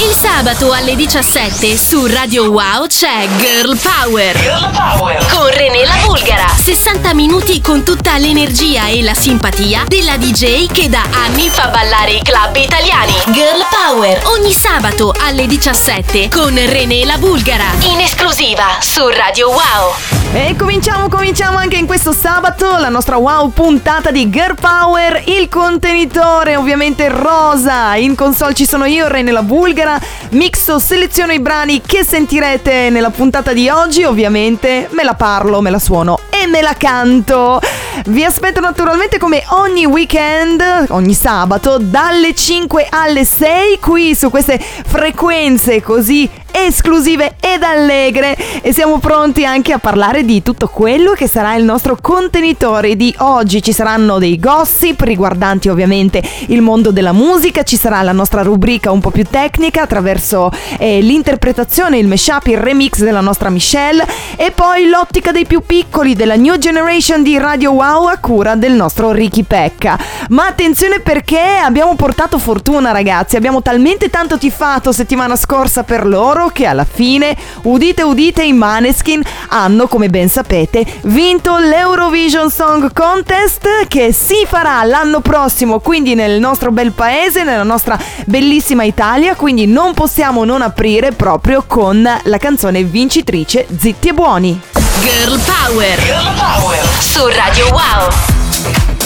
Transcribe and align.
Il 0.00 0.14
sabato 0.14 0.70
alle 0.70 0.94
17 0.94 1.76
su 1.76 2.06
Radio 2.06 2.52
Wow 2.52 2.86
c'è 2.86 3.26
Girl 3.38 3.76
Power. 3.76 4.38
Girl 4.38 4.70
Power. 4.70 5.26
Con 5.26 5.50
René 5.50 5.84
la 5.84 5.96
Bulgara. 6.06 6.46
60 6.46 7.14
minuti 7.14 7.60
con 7.60 7.82
tutta 7.82 8.16
l'energia 8.16 8.86
e 8.86 9.02
la 9.02 9.14
simpatia 9.14 9.86
della 9.88 10.16
DJ 10.16 10.70
che 10.70 10.88
da 10.88 11.02
anni 11.10 11.48
fa 11.48 11.66
ballare 11.66 12.12
i 12.12 12.22
club 12.22 12.54
italiani. 12.54 13.12
Girl 13.32 13.66
Power. 13.68 14.22
Ogni 14.26 14.52
sabato 14.52 15.12
alle 15.18 15.48
17 15.48 16.28
con 16.28 16.54
René 16.54 17.04
la 17.04 17.18
Bulgara. 17.18 17.66
In 17.80 17.98
esclusiva 17.98 18.78
su 18.78 19.04
Radio 19.08 19.48
Wow. 19.48 20.18
E 20.30 20.54
cominciamo, 20.58 21.08
cominciamo 21.08 21.56
anche 21.56 21.76
in 21.76 21.86
questo 21.86 22.12
sabato 22.12 22.76
la 22.76 22.90
nostra 22.90 23.16
wow 23.16 23.50
puntata 23.50 24.10
di 24.10 24.28
Girl 24.28 24.56
Power, 24.60 25.22
il 25.24 25.48
contenitore 25.48 26.54
ovviamente 26.54 27.08
rosa. 27.08 27.96
In 27.96 28.14
console 28.14 28.52
ci 28.52 28.66
sono 28.66 28.84
io, 28.84 29.08
René 29.08 29.32
la 29.32 29.42
Bulgara, 29.42 29.87
mixo, 30.30 30.78
seleziono 30.78 31.32
i 31.32 31.38
brani 31.38 31.80
che 31.80 32.04
sentirete 32.04 32.90
nella 32.90 33.10
puntata 33.10 33.52
di 33.52 33.68
oggi, 33.68 34.02
ovviamente 34.02 34.88
me 34.90 35.04
la 35.04 35.14
parlo, 35.14 35.60
me 35.60 35.70
la 35.70 35.78
suono 35.78 36.18
e 36.28 36.46
me 36.46 36.60
la 36.60 36.74
canto. 36.76 37.60
Vi 38.06 38.24
aspetto 38.24 38.60
naturalmente 38.60 39.18
come 39.18 39.42
ogni 39.48 39.84
weekend, 39.84 40.62
ogni 40.90 41.14
sabato, 41.14 41.78
dalle 41.78 42.32
5 42.32 42.86
alle 42.88 43.24
6 43.24 43.78
qui 43.80 44.14
su 44.14 44.30
queste 44.30 44.58
frequenze 44.58 45.82
così 45.82 46.28
esclusive 46.66 47.36
ed 47.40 47.62
allegre. 47.62 48.36
E 48.62 48.72
siamo 48.72 48.98
pronti 48.98 49.44
anche 49.44 49.72
a 49.72 49.78
parlare 49.78 50.24
di 50.24 50.42
tutto 50.42 50.68
quello 50.68 51.12
che 51.12 51.28
sarà 51.28 51.54
il 51.54 51.64
nostro 51.64 51.96
contenitore 52.00 52.96
di 52.96 53.14
oggi. 53.18 53.62
Ci 53.62 53.72
saranno 53.72 54.18
dei 54.18 54.38
gossip 54.38 55.00
riguardanti 55.00 55.68
ovviamente 55.68 56.22
il 56.46 56.60
mondo 56.60 56.90
della 56.90 57.12
musica, 57.12 57.62
ci 57.62 57.76
sarà 57.76 58.02
la 58.02 58.12
nostra 58.12 58.42
rubrica 58.42 58.90
un 58.90 59.00
po' 59.00 59.10
più 59.10 59.24
tecnica 59.24 59.82
attraverso 59.82 60.50
eh, 60.78 61.00
l'interpretazione, 61.00 61.98
il 61.98 62.06
mashup, 62.06 62.46
il 62.46 62.58
remix 62.58 62.98
della 62.98 63.20
nostra 63.20 63.50
Michelle. 63.50 64.06
E 64.36 64.50
poi 64.50 64.88
l'ottica 64.88 65.32
dei 65.32 65.46
più 65.46 65.62
piccoli 65.64 66.14
della 66.14 66.36
New 66.36 66.56
Generation 66.56 67.22
di 67.22 67.38
Radio 67.38 67.72
Wow 67.88 68.04
a 68.08 68.18
cura 68.18 68.54
del 68.54 68.74
nostro 68.74 69.12
Ricky 69.12 69.44
Pecca. 69.44 69.98
Ma 70.28 70.44
attenzione 70.44 71.00
perché 71.00 71.40
abbiamo 71.40 71.94
portato 71.94 72.38
fortuna 72.38 72.92
ragazzi, 72.92 73.36
abbiamo 73.36 73.62
talmente 73.62 74.10
tanto 74.10 74.36
tifato 74.36 74.92
settimana 74.92 75.36
scorsa 75.36 75.84
per 75.84 76.06
loro 76.06 76.48
che 76.48 76.66
alla 76.66 76.84
fine, 76.84 77.34
udite 77.62 78.02
udite, 78.02 78.44
i 78.44 78.52
Maneskin 78.52 79.22
hanno, 79.48 79.86
come 79.86 80.10
ben 80.10 80.28
sapete, 80.28 80.84
vinto 81.04 81.56
l'Eurovision 81.56 82.50
Song 82.50 82.92
Contest 82.92 83.86
che 83.88 84.12
si 84.12 84.44
farà 84.46 84.84
l'anno 84.84 85.20
prossimo, 85.20 85.78
quindi 85.80 86.14
nel 86.14 86.38
nostro 86.40 86.70
bel 86.70 86.92
paese, 86.92 87.42
nella 87.42 87.62
nostra 87.62 87.98
bellissima 88.26 88.84
Italia, 88.84 89.34
quindi 89.34 89.66
non 89.66 89.94
possiamo 89.94 90.44
non 90.44 90.60
aprire 90.60 91.12
proprio 91.12 91.64
con 91.66 92.06
la 92.22 92.36
canzone 92.36 92.84
vincitrice 92.84 93.66
Zitti 93.78 94.08
e 94.08 94.12
Buoni. 94.12 94.60
Girl 95.04 95.38
Power. 95.46 95.96
Girl 96.06 96.34
Power. 96.36 96.78
Su 97.00 97.26
Radio 97.28 97.66
Wow. 97.70 98.97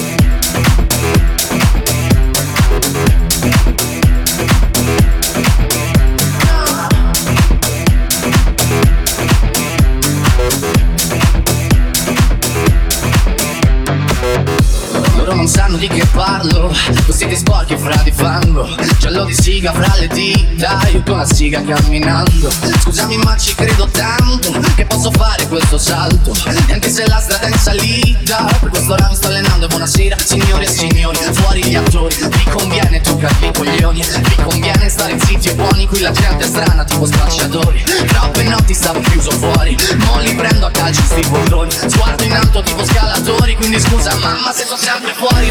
Sanno 15.53 15.77
di 15.77 15.87
che 15.87 16.05
parlo. 16.07 16.69
Voi 16.69 17.15
siete 17.15 17.37
sporchi 17.37 17.77
fra 17.77 17.95
di 18.03 18.11
fango. 18.11 18.67
Giallo 18.99 19.25
di 19.25 19.35
siga 19.35 19.73
fra 19.73 19.93
le 19.99 20.09
dita 20.09 20.81
Io 20.91 21.03
con 21.03 21.19
la 21.19 21.27
siga 21.27 21.63
camminando. 21.63 22.51
Scusami 22.81 23.19
ma 23.19 23.37
ci 23.37 23.55
credo 23.55 23.87
tanto 23.89 24.51
Che 24.75 24.87
posso 24.87 25.11
fare 25.11 25.47
questo 25.49 25.77
salto. 25.77 26.33
E 26.67 26.73
anche 26.73 26.89
se 26.89 27.07
la 27.07 27.21
strada 27.21 27.47
è 27.47 27.51
in 27.51 27.59
salita 27.59 28.45
Per 28.61 28.71
questo 28.71 28.93
ora 28.93 29.09
mi 29.09 29.15
sto 29.15 29.27
allenando. 29.27 29.67
E 29.67 29.69
buonasera 29.69 30.17
Signore 30.19 30.65
e 30.65 30.69
signori, 30.69 31.19
fuori 31.33 31.65
gli 31.65 31.75
attori. 31.75 32.15
Vi 32.17 32.45
conviene 32.51 33.01
toccarvi 33.01 33.47
i 33.47 33.53
coglioni. 33.53 34.01
Vi 34.01 34.43
conviene 34.43 34.89
stare 34.89 35.19
zitti 35.19 35.49
e 35.49 35.55
buoni 35.55 35.87
Qui 35.87 36.01
la 36.01 36.13
gente 36.13 36.45
è 36.45 36.47
strana 36.47 36.85
tipo 36.85 37.05
spacciatori. 37.05 37.85
Troppe 38.07 38.43
notti 38.45 38.73
stavo 38.73 39.01
chiuso 39.01 39.31
fuori 39.33 39.77
Mo 40.07 40.19
li 40.21 40.35
prendo 40.35 40.67
a 40.67 40.71
calci 40.71 41.03
sti 41.03 41.27
bottoni 41.29 41.71
Sguardo 41.71 42.23
in 42.25 42.33
alto 42.33 42.63
tipo 42.63 42.85
scalatori 42.85 43.55
Quindi 43.57 43.81
scusa 43.81 44.15
mamma 44.17 44.53
se 44.53 44.65
sono 44.65 44.79
sempre 44.79 45.13
fuori 45.15 45.42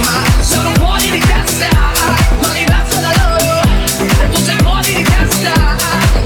fuori 4.61 4.93
di 4.93 5.03
testa. 5.03 5.75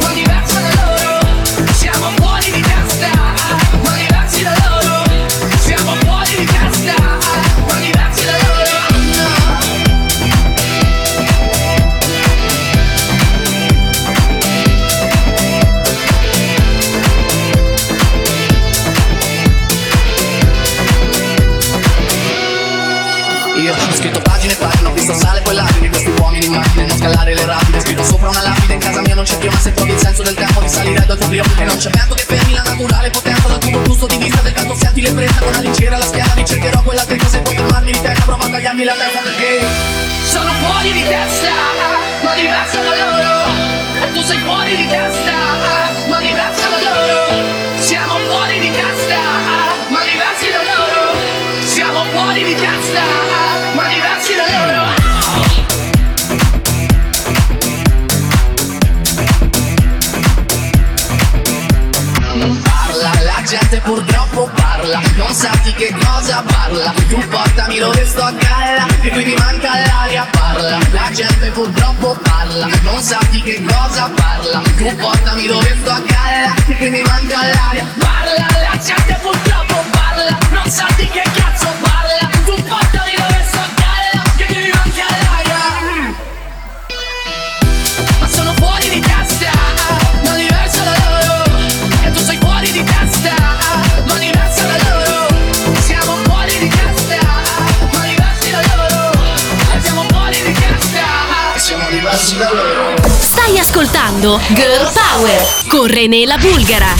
Ma 0.01 0.13
diverso 0.13 0.59
da 0.59 0.69
loro. 0.85 1.19
Siamo 1.73 2.11
fuori 2.17 2.51
di 2.51 2.61
testa 2.61 3.44
scalare 27.05 27.35
le 27.35 27.45
rapide 27.45 27.79
Scritto 27.79 28.03
sopra 28.03 28.29
una 28.29 28.41
lapide, 28.41 28.73
in 28.73 28.79
casa 28.79 29.01
mia 29.01 29.15
non 29.15 29.23
c'è 29.23 29.37
più 29.37 29.49
Ma 29.49 29.59
se 29.59 29.73
trovi 29.73 29.91
il 29.91 29.99
senso 29.99 30.23
del 30.23 30.33
tempo 30.33 30.59
risalire 30.59 31.05
dal 31.05 31.17
tuo 31.17 31.27
brio 31.27 31.43
E 31.57 31.63
non 31.63 31.77
c'è 31.77 31.89
vento 31.89 32.15
che 32.15 32.23
fermi 32.23 32.53
la 32.53 32.63
naturale 32.63 33.09
potenza 33.09 33.47
Dal 33.47 33.59
tuo 33.59 33.81
gusto 33.83 34.05
di 34.07 34.17
vista 34.17 34.41
del 34.41 34.53
canto 34.53 34.75
senti 34.75 35.01
le 35.01 35.11
presa 35.11 35.39
Con 35.39 35.51
la 35.51 35.59
lincera 35.59 35.95
alla 35.95 36.05
schiena 36.05 36.33
ricercherò 36.33 36.81
quella 36.81 37.05
che 37.05 37.19
se 37.27 37.39
puoi 37.39 37.55
fermarmi 37.55 37.91
di 37.91 38.01
testa 38.01 38.23
Prova 38.23 38.45
a 38.45 38.49
tagliarmi 38.49 38.83
la 38.83 38.93
testa 38.93 39.19
perché 39.21 39.65
Sono 40.25 40.51
fuori 40.51 40.91
di 40.91 41.03
testa, 41.03 41.53
ma 42.23 42.33
diverso 42.33 42.77
da 42.81 42.95
loro. 42.95 43.53
E 44.01 44.11
tu 44.13 44.21
sei 44.21 44.39
fuori 44.39 44.75
di 44.75 44.87
testa, 44.87 45.33
ma 46.09 46.19
diverso 46.19 46.69
da 46.69 46.79
loro. 46.89 47.79
Siamo 47.79 48.17
fuori 48.27 48.59
di 48.59 48.71
testa, 48.71 49.19
ma 49.89 50.03
diversi 50.03 50.49
da 50.49 50.61
loro. 50.73 51.63
Siamo 51.63 52.03
fuori 52.05 52.43
di 52.43 52.55
testa, 52.55 53.03
ma 53.73 53.87
diversi 53.87 54.35
da 54.35 54.65
loro 54.65 54.74
gente 63.65 63.81
purtroppo 63.81 64.49
parla. 64.53 65.01
Non 65.15 65.33
sa 65.33 65.49
di 65.63 65.73
che 65.73 65.93
cosa 65.93 66.43
parla. 66.45 66.93
Tu 67.09 67.17
portami 67.27 67.79
dove 67.79 68.05
sto 68.05 68.21
a 68.21 68.31
galla 68.31 68.85
E 69.01 69.09
qui 69.09 69.25
mi 69.25 69.33
manca 69.35 69.69
l'aria 69.79 70.27
Parla, 70.31 70.77
la 70.91 71.09
gente 71.11 71.49
purtroppo 71.51 72.17
parla. 72.21 72.67
Non 72.83 73.01
sa 73.01 73.17
di 73.29 73.41
che 73.41 73.63
cosa 73.63 74.09
parla. 74.15 74.61
Tu 74.77 74.95
portami 74.95 75.47
dove 75.47 75.77
sto 75.81 75.91
a 75.91 75.99
galla 75.99 76.53
E 76.67 76.75
qui 76.75 76.89
mi 76.89 77.01
manca 77.01 77.37
l'aria 77.41 77.85
Parla, 77.97 78.47
la 78.69 78.77
gente 78.77 79.17
purtroppo 79.21 79.83
parla. 79.91 80.37
Non 80.51 80.69
sa 80.69 80.85
di 80.95 81.07
che 81.07 81.23
cazzo 81.33 81.67
parla. 81.81 82.29
Tu 82.45 82.53
portami 82.63 82.84
Stai 102.35 103.57
ascoltando 103.57 104.37
Girl 104.49 104.91
Power 104.93 105.41
con 105.69 105.87
René 105.87 106.25
la 106.25 106.37
Bulgara. 106.37 106.93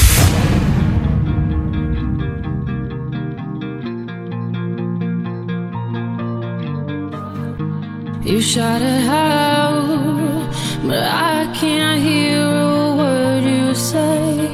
You 8.24 8.40
shout 8.40 8.82
it 8.82 9.10
out, 9.10 10.48
but 10.84 11.04
I 11.04 11.50
can't 11.54 12.02
hear 12.02 12.40
a 12.42 12.96
word 12.96 13.44
you 13.44 13.76
say. 13.76 14.50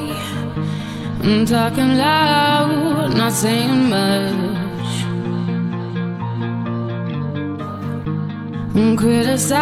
I'm 1.22 1.46
talking 1.46 1.96
loud, 1.96 3.14
not 3.14 3.32
saying 3.32 3.88
much. 3.88 4.81
Mm, 8.74 8.76
I'm 8.76 8.96
criticized, 8.96 9.58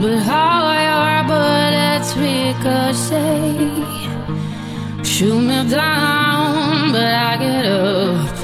but 0.00 0.18
how 0.20 0.72
your 0.88 1.24
bullets 1.28 2.16
ricochet. 2.16 3.58
Shoot 5.04 5.40
me 5.40 5.68
down, 5.68 6.92
but 6.92 7.02
I 7.02 7.36
get 7.36 7.66
up. 7.66 8.36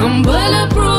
I'm 0.00 0.22
bulletproof, 0.22 0.97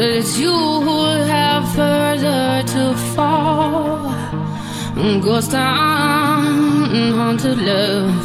but 0.00 0.08
it's 0.08 0.38
you 0.38 0.56
who 0.86 1.04
have 1.34 1.64
further 1.74 2.62
to 2.74 2.84
fall. 3.14 4.08
Ghost 5.20 5.50
town, 5.50 7.12
haunted 7.18 7.58
love. 7.58 8.24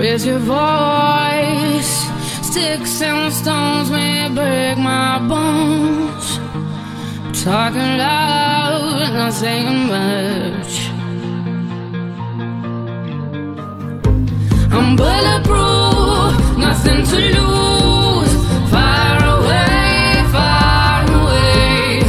Raise 0.00 0.26
your 0.26 0.40
voice. 0.40 1.92
Sticks 2.48 3.00
and 3.02 3.32
stones 3.32 3.88
may 3.92 4.28
break 4.38 4.76
my 4.78 5.20
bones. 5.30 6.26
Talking 7.44 7.92
loud, 8.04 9.12
not 9.18 9.32
saying 9.32 9.80
much. 9.94 10.72
I'm 14.74 14.96
bulletproof, 14.96 15.71
nothing 16.72 17.04
to 17.04 17.18
lose. 17.36 18.32
Away, 18.72 20.24
away. 21.18 22.00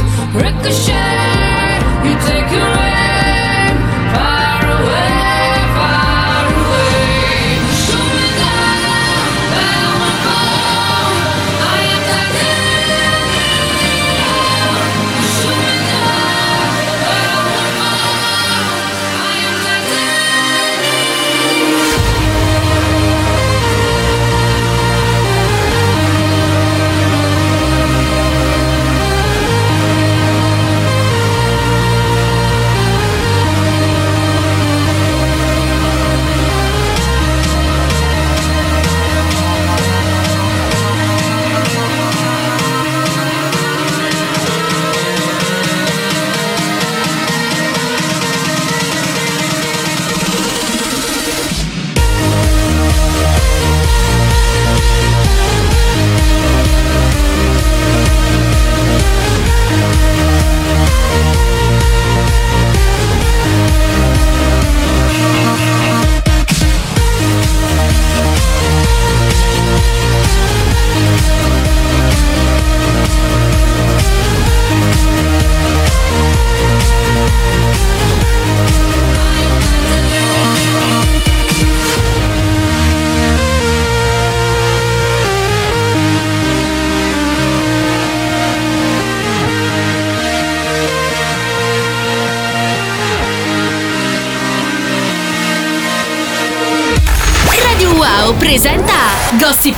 Ricochet, 0.42 1.33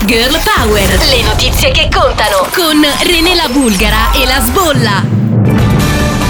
Girl 0.07 0.39
Power. 0.41 0.99
Le 1.09 1.23
notizie 1.23 1.73
che 1.73 1.89
contano 1.93 2.47
con 2.55 2.81
René 3.03 3.35
la 3.35 3.49
Bulgara 3.49 4.13
e 4.13 4.25
la 4.25 4.41
Sbolla. 4.41 5.03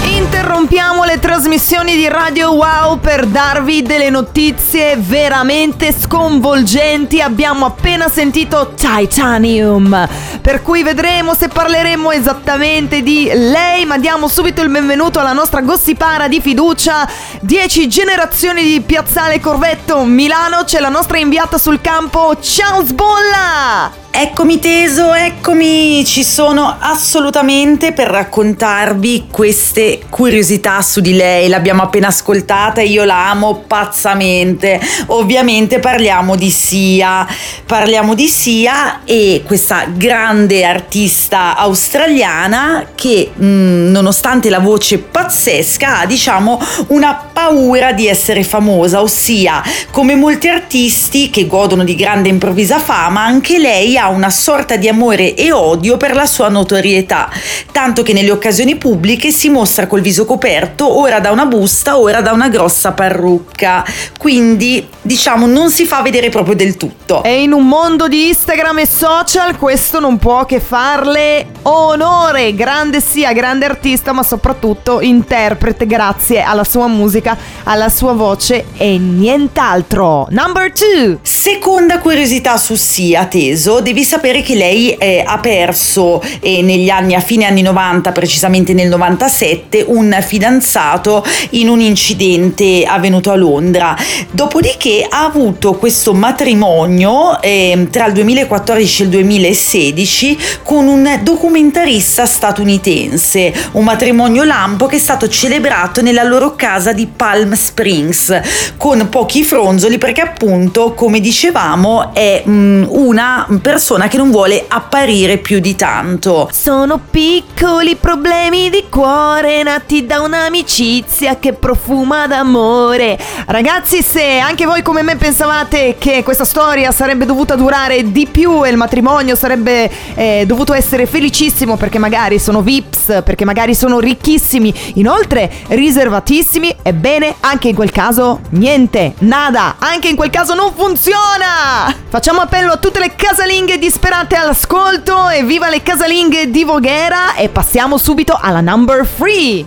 Interrompiamo 0.03 1.03
le 1.17 1.19
trasmissioni 1.19 1.95
di 1.95 2.07
Radio 2.07 2.53
Wow 2.53 2.99
per 2.99 3.25
darvi 3.25 3.81
delle 3.81 4.11
notizie 4.11 4.97
veramente 4.97 5.91
sconvolgenti. 5.91 7.21
Abbiamo 7.21 7.65
appena 7.65 8.07
sentito 8.07 8.73
Titanium, 8.75 10.07
per 10.41 10.61
cui 10.61 10.83
vedremo 10.83 11.33
se 11.33 11.47
parleremo 11.47 12.11
esattamente 12.11 13.01
di 13.01 13.31
lei, 13.33 13.85
ma 13.85 13.97
diamo 13.97 14.27
subito 14.27 14.61
il 14.61 14.69
benvenuto 14.69 15.19
alla 15.19 15.33
nostra 15.33 15.61
gossipara 15.61 16.27
di 16.27 16.39
fiducia. 16.39 17.09
10 17.41 17.87
generazioni 17.87 18.61
di 18.63 18.81
Piazzale 18.81 19.39
Corvetto 19.39 20.03
Milano, 20.03 20.65
c'è 20.65 20.79
la 20.79 20.89
nostra 20.89 21.17
inviata 21.17 21.57
sul 21.57 21.81
campo. 21.81 22.37
Ciao 22.39 22.85
Sbolla! 22.85 24.05
Eccomi 24.19 24.57
teso, 24.57 25.13
eccomi, 25.13 26.03
ci 26.03 26.23
sono 26.23 26.75
assolutamente 26.79 27.93
per 27.93 28.07
raccontarvi 28.07 29.27
queste 29.29 29.96
curiosità 30.09 30.81
su 30.81 31.01
di 31.01 31.13
lei, 31.13 31.47
l'abbiamo 31.47 31.83
appena 31.83 32.07
ascoltata 32.07 32.81
e 32.81 32.85
io 32.85 33.03
la 33.03 33.29
amo 33.29 33.63
pazzamente. 33.67 34.79
Ovviamente 35.07 35.79
parliamo 35.79 36.35
di 36.35 36.49
Sia, 36.49 37.27
parliamo 37.65 38.13
di 38.13 38.27
Sia 38.27 39.01
e 39.05 39.43
questa 39.45 39.85
grande 39.87 40.63
artista 40.63 41.55
australiana 41.55 42.87
che 42.95 43.31
mh, 43.33 43.45
nonostante 43.91 44.49
la 44.49 44.59
voce 44.59 44.99
pazzesca 44.99 45.99
ha 45.99 46.05
diciamo 46.05 46.59
una 46.87 47.29
paura 47.31 47.91
di 47.93 48.07
essere 48.07 48.43
famosa, 48.43 49.01
ossia 49.01 49.61
come 49.91 50.15
molti 50.15 50.47
artisti 50.47 51.29
che 51.29 51.47
godono 51.47 51.83
di 51.83 51.95
grande 51.95 52.29
improvvisa 52.29 52.79
fama, 52.79 53.23
anche 53.23 53.57
lei 53.57 53.97
ha 53.97 54.09
una 54.09 54.29
sorta 54.29 54.75
di 54.75 54.87
amore 54.87 55.35
e 55.35 55.51
odio 55.51 55.97
per 55.97 56.15
la 56.15 56.25
sua 56.25 56.49
notorietà, 56.49 57.29
tanto 57.71 58.03
che 58.03 58.13
nelle 58.13 58.31
occasioni 58.31 58.75
pubbliche 58.75 59.31
si 59.31 59.49
mostra 59.49 59.87
col 59.97 60.01
viso 60.01 60.25
coperto 60.25 60.99
ora 60.99 61.19
da 61.19 61.31
una 61.31 61.45
busta, 61.45 61.97
ora 61.97 62.21
da 62.21 62.31
una 62.31 62.49
grossa 62.49 62.91
parrucca. 62.91 63.83
Quindi, 64.17 64.87
diciamo, 65.01 65.47
non 65.47 65.71
si 65.71 65.85
fa 65.85 66.01
vedere 66.01 66.29
proprio 66.29 66.55
del 66.55 66.77
tutto. 66.77 67.23
E 67.23 67.41
in 67.41 67.51
un 67.51 67.67
mondo 67.67 68.07
di 68.07 68.27
Instagram 68.27 68.79
e 68.79 68.87
social 68.87 69.57
questo 69.57 69.99
non 69.99 70.17
può 70.17 70.45
che 70.45 70.59
farle 70.59 71.47
onore. 71.63 72.53
Grande 72.53 73.01
sia, 73.01 73.33
grande 73.33 73.65
artista, 73.65 74.11
ma 74.11 74.21
soprattutto 74.21 75.01
interprete 75.01 75.87
grazie 75.87 76.41
alla 76.41 76.63
sua 76.63 76.87
musica, 76.87 77.35
alla 77.63 77.89
sua 77.89 78.13
voce 78.13 78.65
e 78.77 78.97
nient'altro. 78.99 80.27
Number 80.29 80.71
two. 80.71 81.19
Seconda 81.23 81.99
curiosità 81.99 82.57
su 82.57 82.75
Sia, 82.75 83.25
Teso, 83.25 83.79
devi 83.79 84.03
sapere 84.03 84.41
che 84.41 84.53
lei 84.53 84.91
eh, 84.91 85.23
ha 85.25 85.39
perso 85.39 86.21
eh, 86.41 86.61
negli 86.61 86.89
anni, 86.89 87.15
a 87.15 87.19
fine 87.19 87.45
anni 87.45 87.61
90, 87.61 88.11
precisamente 88.11 88.73
nel 88.73 88.89
97, 88.89 89.85
un 89.87 90.17
fidanzato 90.21 91.23
in 91.51 91.69
un 91.69 91.79
incidente 91.79 92.83
avvenuto 92.85 93.31
a 93.31 93.35
Londra. 93.35 93.95
Dopodiché 94.31 95.05
ha 95.09 95.25
avuto 95.25 95.73
questo 95.73 96.13
matrimonio 96.13 97.41
eh, 97.41 97.87
tra 97.91 98.05
il 98.05 98.13
2014 98.13 99.01
e 99.01 99.05
il 99.05 99.11
2016 99.11 100.37
con 100.63 100.87
un 100.87 101.19
documentarista 101.21 102.25
statunitense, 102.25 103.53
un 103.73 103.83
matrimonio 103.83 104.43
lampo 104.43 104.85
che 104.85 104.97
è 104.97 104.99
stato 104.99 105.27
celebrato 105.27 106.01
nella 106.01 106.23
loro 106.23 106.55
casa 106.55 106.93
di 106.93 107.07
Palm 107.07 107.53
Springs 107.53 108.41
con 108.77 109.09
pochi 109.09 109.43
fronzoli 109.43 109.97
perché 109.97 110.21
appunto, 110.21 110.93
come 110.93 111.19
dicevamo, 111.19 112.13
è 112.13 112.43
mm, 112.47 112.85
una 112.89 113.47
persona 113.61 114.07
che 114.07 114.17
non 114.17 114.31
vuole 114.31 114.65
apparire 114.67 115.37
più 115.37 115.59
di 115.59 115.75
tanto. 115.75 116.49
Sono 116.51 116.99
piccoli 117.09 117.95
problemi 117.95 118.69
di 118.69 118.85
cuore 118.89 119.63
nati 119.77 120.07
da 120.07 120.21
un'amicizia 120.21 121.37
che 121.37 121.53
profuma 121.53 122.25
d'amore. 122.25 123.17
Ragazzi, 123.45 124.01
se 124.01 124.39
anche 124.39 124.65
voi 124.65 124.81
come 124.81 125.03
me 125.03 125.17
pensavate 125.17 125.97
che 125.99 126.23
questa 126.23 126.45
storia 126.45 126.91
sarebbe 126.91 127.25
dovuta 127.25 127.55
durare 127.55 128.11
di 128.11 128.25
più 128.25 128.65
e 128.65 128.69
il 128.69 128.77
matrimonio 128.77 129.35
sarebbe 129.35 129.89
eh, 130.15 130.45
dovuto 130.47 130.73
essere 130.73 131.05
felicissimo 131.05 131.77
perché 131.77 131.99
magari 131.99 132.39
sono 132.39 132.61
vips, 132.61 133.21
perché 133.23 133.45
magari 133.45 133.75
sono 133.75 133.99
ricchissimi, 133.99 134.73
inoltre 134.95 135.51
riservatissimi, 135.67 136.75
ebbene, 136.81 137.35
anche 137.41 137.67
in 137.67 137.75
quel 137.75 137.91
caso 137.91 138.39
niente, 138.51 139.13
nada, 139.19 139.75
anche 139.77 140.07
in 140.07 140.15
quel 140.15 140.31
caso 140.31 140.55
non 140.55 140.73
funziona! 140.75 141.93
Facciamo 142.09 142.41
appello 142.41 142.71
a 142.71 142.77
tutte 142.77 142.97
le 142.97 143.13
casalinghe 143.15 143.77
disperate 143.77 144.35
all'ascolto 144.35 145.29
e 145.29 145.43
viva 145.43 145.69
le 145.69 145.83
casalinghe 145.83 146.49
di 146.49 146.63
Voghera 146.63 147.35
e 147.35 147.49
passiamo 147.49 147.97
subito 147.97 148.35
alla 148.41 148.61
number 148.61 149.07
3. 149.07 149.66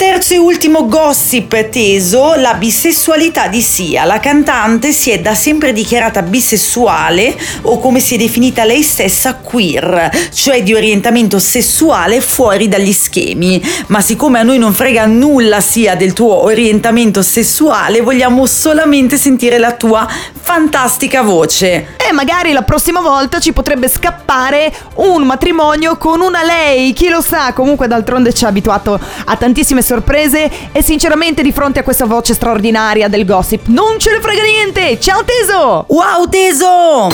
Terzo 0.00 0.32
e 0.32 0.38
ultimo 0.38 0.88
gossip 0.88 1.68
teso, 1.68 2.32
la 2.36 2.54
bisessualità 2.54 3.48
di 3.48 3.60
Sia. 3.60 4.04
La 4.04 4.18
cantante 4.18 4.92
si 4.92 5.10
è 5.10 5.20
da 5.20 5.34
sempre 5.34 5.74
dichiarata 5.74 6.22
bisessuale 6.22 7.38
o 7.64 7.78
come 7.78 8.00
si 8.00 8.14
è 8.14 8.16
definita 8.16 8.64
lei 8.64 8.82
stessa 8.82 9.34
queer, 9.34 10.10
cioè 10.32 10.62
di 10.62 10.72
orientamento 10.72 11.38
sessuale 11.38 12.22
fuori 12.22 12.66
dagli 12.66 12.94
schemi. 12.94 13.62
Ma 13.88 14.00
siccome 14.00 14.38
a 14.38 14.42
noi 14.42 14.56
non 14.56 14.72
frega 14.72 15.04
nulla 15.04 15.60
Sia 15.60 15.94
del 15.96 16.14
tuo 16.14 16.44
orientamento 16.44 17.20
sessuale, 17.20 18.00
vogliamo 18.00 18.46
solamente 18.46 19.18
sentire 19.18 19.58
la 19.58 19.72
tua 19.72 20.08
fantastica 20.40 21.20
voce. 21.20 21.96
E 21.98 22.12
magari 22.12 22.52
la 22.52 22.62
prossima 22.62 23.02
volta 23.02 23.38
ci 23.38 23.52
potrebbe 23.52 23.86
scappare 23.86 24.72
un 24.94 25.24
matrimonio 25.24 25.98
con 25.98 26.22
una 26.22 26.42
lei, 26.42 26.94
chi 26.94 27.10
lo 27.10 27.20
sa, 27.20 27.52
comunque 27.52 27.86
d'altronde 27.86 28.32
ci 28.32 28.46
ha 28.46 28.48
abituato 28.48 28.98
a 29.26 29.36
tantissime 29.36 29.82
sorprese 29.90 30.48
e 30.70 30.82
sinceramente 30.82 31.42
di 31.42 31.50
fronte 31.50 31.80
a 31.80 31.82
questa 31.82 32.04
voce 32.04 32.32
straordinaria 32.32 33.08
del 33.08 33.24
gossip 33.24 33.66
non 33.66 33.98
ce 33.98 34.12
ne 34.12 34.20
frega 34.20 34.44
niente. 34.44 35.00
Ciao 35.00 35.24
Teso! 35.24 35.84
Wow 35.88 36.28
Teso! 36.28 37.08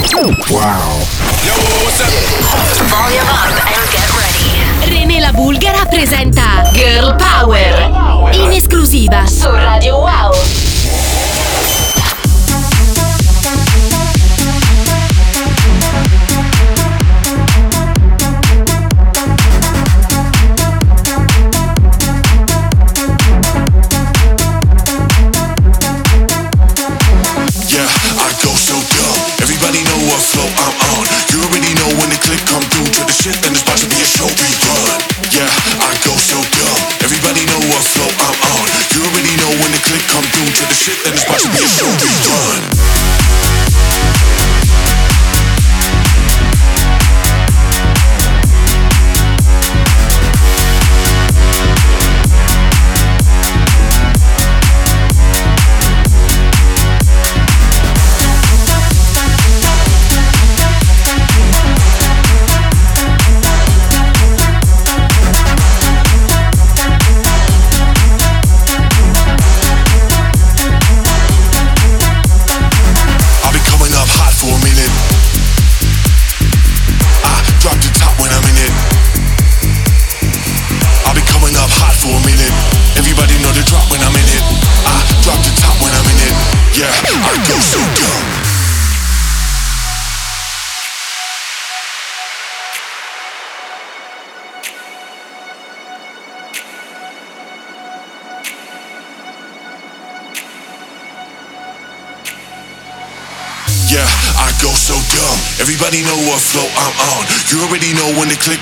René 4.85 5.21
la 5.21 5.33
Bulgara 5.33 5.87
presenta 5.87 6.69
Girl 6.75 7.17
Power 7.17 8.35
in 8.35 8.53
esclusiva 8.53 9.25
su 9.27 9.49
Radio 9.51 9.97
Wow. 9.97 10.76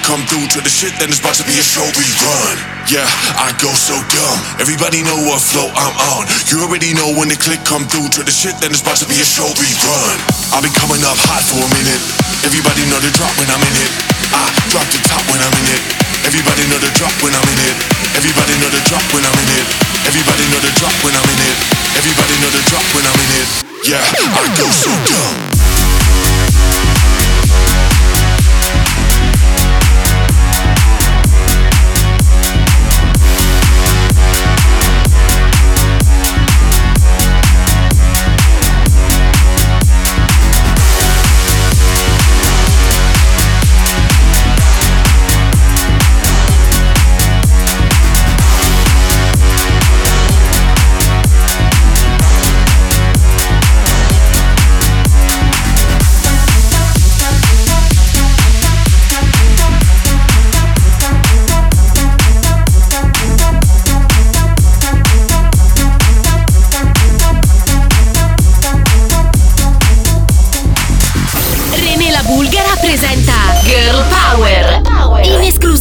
Come 0.04 0.20
through 0.28 0.44
to 0.52 0.60
the 0.60 0.68
shit, 0.68 0.92
then 1.00 1.08
it's 1.08 1.18
about 1.18 1.32
to 1.40 1.46
be 1.48 1.56
a 1.56 1.64
show 1.64 1.84
we 1.96 2.04
run. 2.20 2.56
Yeah, 2.92 3.08
I 3.40 3.56
go 3.56 3.72
so 3.72 3.96
dumb. 4.12 4.38
Everybody 4.60 5.00
know 5.00 5.16
what 5.24 5.40
flow 5.40 5.64
I'm 5.72 5.96
on. 6.12 6.28
You 6.52 6.60
already 6.60 6.92
know 6.92 7.16
when 7.16 7.32
the 7.32 7.40
click 7.40 7.64
come 7.64 7.88
through 7.88 8.12
to 8.12 8.20
the 8.20 8.30
shit, 8.30 8.52
then 8.60 8.68
it's 8.68 8.84
about 8.84 9.00
to 9.00 9.08
be 9.08 9.16
a 9.16 9.24
show 9.24 9.48
we 9.56 9.68
run. 9.80 10.16
I'll 10.52 10.60
be 10.60 10.68
coming 10.76 11.00
up 11.08 11.16
hot 11.24 11.40
for 11.48 11.56
a 11.56 11.70
minute. 11.72 12.02
Everybody 12.44 12.84
know 12.92 13.00
the 13.00 13.08
drop 13.16 13.32
when 13.40 13.48
I'm 13.48 13.64
in 13.64 13.76
it. 13.80 13.92
I 14.28 14.44
drop 14.68 14.84
the 14.92 15.00
top 15.08 15.24
when 15.32 15.40
I'm 15.40 15.56
in 15.56 15.66
it. 15.72 15.82
Everybody 16.28 16.68
know 16.68 16.80
the 16.84 16.92
drop 17.00 17.14
when 17.24 17.32
I'm 17.32 17.48
in 17.48 17.60
it. 17.64 17.76
Everybody 18.12 18.54
know 18.60 18.68
the 18.68 18.84
drop 18.84 19.04
when 19.16 19.24
I'm 19.24 19.38
in 19.40 19.50
it. 19.56 19.66
Everybody 20.04 20.44
know 20.52 20.60
the 20.60 20.72
drop 20.76 20.96
when 21.00 21.16
I'm 21.16 21.28
in 21.32 21.40
it. 21.48 21.58
Everybody 21.96 22.34
know 22.44 22.52
the 22.52 22.62
drop 22.68 22.86
when 22.92 23.04
I'm 23.08 23.20
in 23.24 23.30
it. 23.40 23.48
Yeah, 23.88 24.04
I 24.04 24.44
go 24.52 24.68
so 24.68 24.92
dumb. 25.08 25.53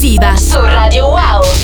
Esclusiva 0.03 0.35
su 0.35 0.59
Radio 0.61 1.07
Wow. 1.07 1.62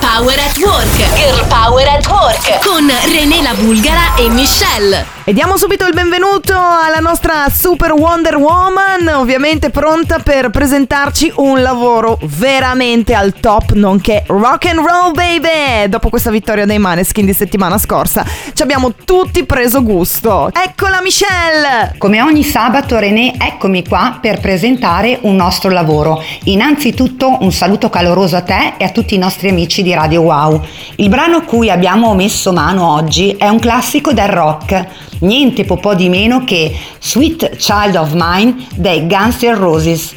Power 0.00 0.32
at 0.32 0.56
Work. 0.58 0.88
Girl 1.16 1.46
Power 1.48 1.86
at 1.88 2.06
Work 2.06 2.64
con 2.64 2.90
René 3.12 3.42
la 3.42 3.54
Bulgara 3.54 4.09
e 4.20 4.28
Michelle. 4.28 5.06
E 5.24 5.32
diamo 5.32 5.56
subito 5.56 5.86
il 5.86 5.94
benvenuto 5.94 6.54
alla 6.54 6.98
nostra 6.98 7.48
Super 7.48 7.92
Wonder 7.92 8.36
Woman, 8.36 9.08
ovviamente 9.14 9.70
pronta 9.70 10.18
per 10.18 10.50
presentarci 10.50 11.32
un 11.36 11.62
lavoro 11.62 12.18
veramente 12.22 13.14
al 13.14 13.34
top, 13.40 13.72
nonché 13.72 14.24
rock 14.26 14.66
and 14.66 14.80
roll 14.80 15.12
baby. 15.12 15.88
Dopo 15.88 16.10
questa 16.10 16.30
vittoria 16.30 16.66
dei 16.66 16.78
Maneskin 16.78 17.24
di 17.24 17.32
settimana 17.32 17.78
scorsa, 17.78 18.26
ci 18.52 18.60
abbiamo 18.60 18.92
tutti 19.04 19.44
preso 19.44 19.82
gusto. 19.82 20.50
Eccola 20.52 21.00
Michelle! 21.00 21.94
Come 21.96 22.20
ogni 22.20 22.42
sabato 22.42 22.98
René, 22.98 23.34
eccomi 23.38 23.86
qua 23.86 24.18
per 24.20 24.40
presentare 24.40 25.18
un 25.22 25.36
nostro 25.36 25.70
lavoro. 25.70 26.22
Innanzitutto 26.44 27.38
un 27.40 27.52
saluto 27.52 27.88
caloroso 27.88 28.36
a 28.36 28.42
te 28.42 28.74
e 28.76 28.84
a 28.84 28.90
tutti 28.90 29.14
i 29.14 29.18
nostri 29.18 29.48
amici 29.48 29.82
di 29.82 29.94
Radio 29.94 30.22
Wow. 30.22 30.62
Il 30.96 31.08
brano 31.08 31.36
a 31.36 31.42
cui 31.42 31.70
abbiamo 31.70 32.14
messo 32.14 32.52
mano 32.52 32.92
oggi 32.92 33.36
è 33.38 33.48
un 33.48 33.58
classico 33.60 34.09
del 34.12 34.28
rock, 34.28 34.86
niente 35.20 35.64
po' 35.64 35.76
po' 35.76 35.94
di 35.94 36.08
meno 36.08 36.44
che 36.44 36.76
Sweet 36.98 37.56
Child 37.56 37.96
of 37.96 38.12
Mine 38.14 38.66
dei 38.74 39.06
Guns 39.06 39.42
N' 39.42 39.54
Roses. 39.54 40.14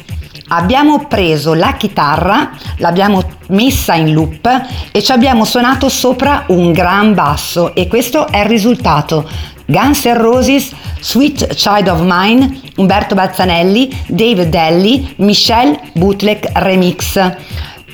Abbiamo 0.48 1.06
preso 1.06 1.54
la 1.54 1.74
chitarra, 1.74 2.50
l'abbiamo 2.78 3.22
messa 3.48 3.94
in 3.94 4.12
loop 4.12 4.48
e 4.92 5.02
ci 5.02 5.10
abbiamo 5.10 5.44
suonato 5.44 5.88
sopra 5.88 6.44
un 6.48 6.72
gran 6.72 7.14
basso 7.14 7.74
e 7.74 7.88
questo 7.88 8.28
è 8.28 8.40
il 8.40 8.46
risultato. 8.46 9.28
Guns 9.66 10.04
N' 10.04 10.18
Roses, 10.18 10.72
Sweet 11.00 11.54
Child 11.54 11.88
of 11.88 12.00
Mine, 12.02 12.60
Umberto 12.76 13.14
Bazzanelli, 13.14 14.04
Dave 14.08 14.48
Delli, 14.48 15.14
Michelle 15.16 15.80
Bootleg 15.94 16.50
Remix. 16.52 17.32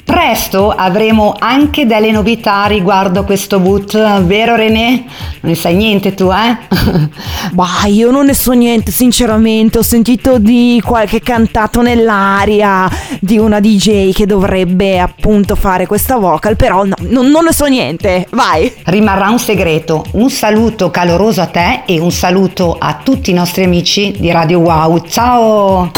Presto 0.05 0.71
avremo 0.71 1.35
anche 1.39 1.87
delle 1.87 2.11
novità 2.11 2.65
riguardo 2.67 3.25
questo 3.25 3.59
boot, 3.59 4.23
vero 4.23 4.57
René? 4.57 5.05
Non 5.41 5.53
ne 5.53 5.55
sai 5.55 5.75
niente 5.75 6.15
tu, 6.15 6.31
eh? 6.31 6.57
bah, 7.53 7.87
io 7.87 8.11
non 8.11 8.27
ne 8.27 8.35
so 8.35 8.53
niente, 8.53 8.91
sinceramente. 8.91 9.79
Ho 9.79 9.83
sentito 9.83 10.39
di 10.39 10.83
qualche 10.85 11.21
cantato 11.21 11.81
nell'aria 11.81 12.89
di 13.21 13.39
una 13.39 13.61
DJ 13.61 14.13
che 14.13 14.27
dovrebbe 14.27 14.99
appunto 14.99 15.55
fare 15.55 15.87
questa 15.87 16.17
vocal, 16.17 16.57
però 16.57 16.85
no, 16.85 16.95
non, 17.01 17.29
non 17.29 17.45
ne 17.45 17.53
so 17.53 17.67
niente. 17.67 18.27
Vai! 18.31 18.73
Rimarrà 18.85 19.31
un 19.31 19.39
segreto. 19.39 20.05
Un 20.13 20.31
saluto 20.31 20.91
caloroso 20.91 21.41
a 21.41 21.47
te 21.47 21.83
e 21.87 21.99
un 21.99 22.13
saluto 22.13 22.77
a 22.79 23.01
tutti 23.03 23.31
i 23.31 23.35
nostri 23.35 23.65
amici 23.65 24.15
di 24.19 24.31
Radio 24.31 24.59
Wow. 24.59 25.07
Ciao! 25.07 25.91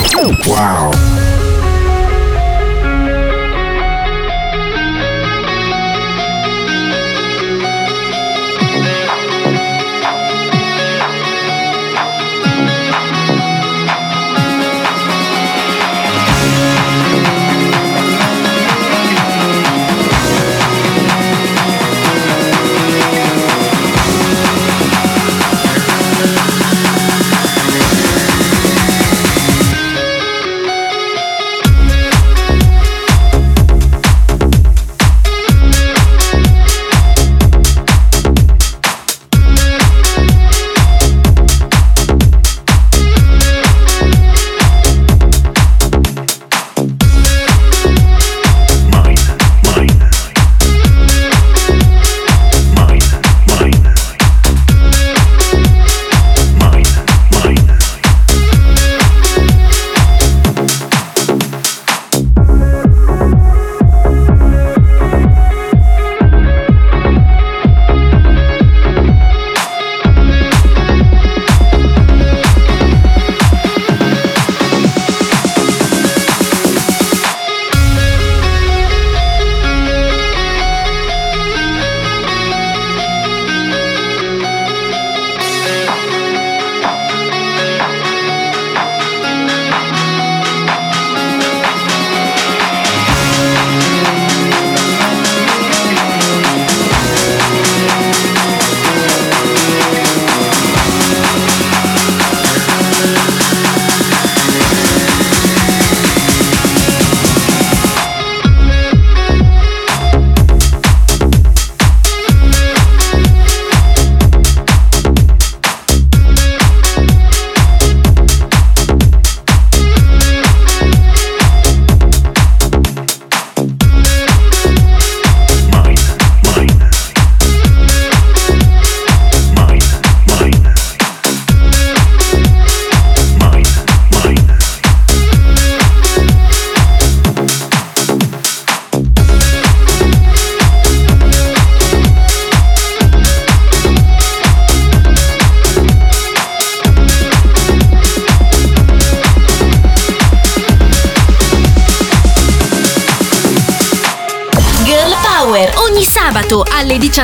Wow! 0.47 1.32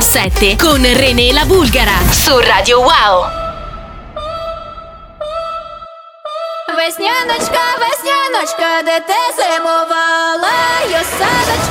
2017 0.09 0.57
con 0.57 0.83
René 0.83 1.35
La 1.35 1.45
Bulgara 1.45 2.01
su 2.13 2.41
Radio 2.41 2.81
Wow. 2.81 3.27
Весняночка, 6.77 7.61
весняночка, 7.79 8.83
де 8.85 9.01
ти 9.01 9.21
зимувала, 9.37 10.51
йосадочка. 10.85 11.68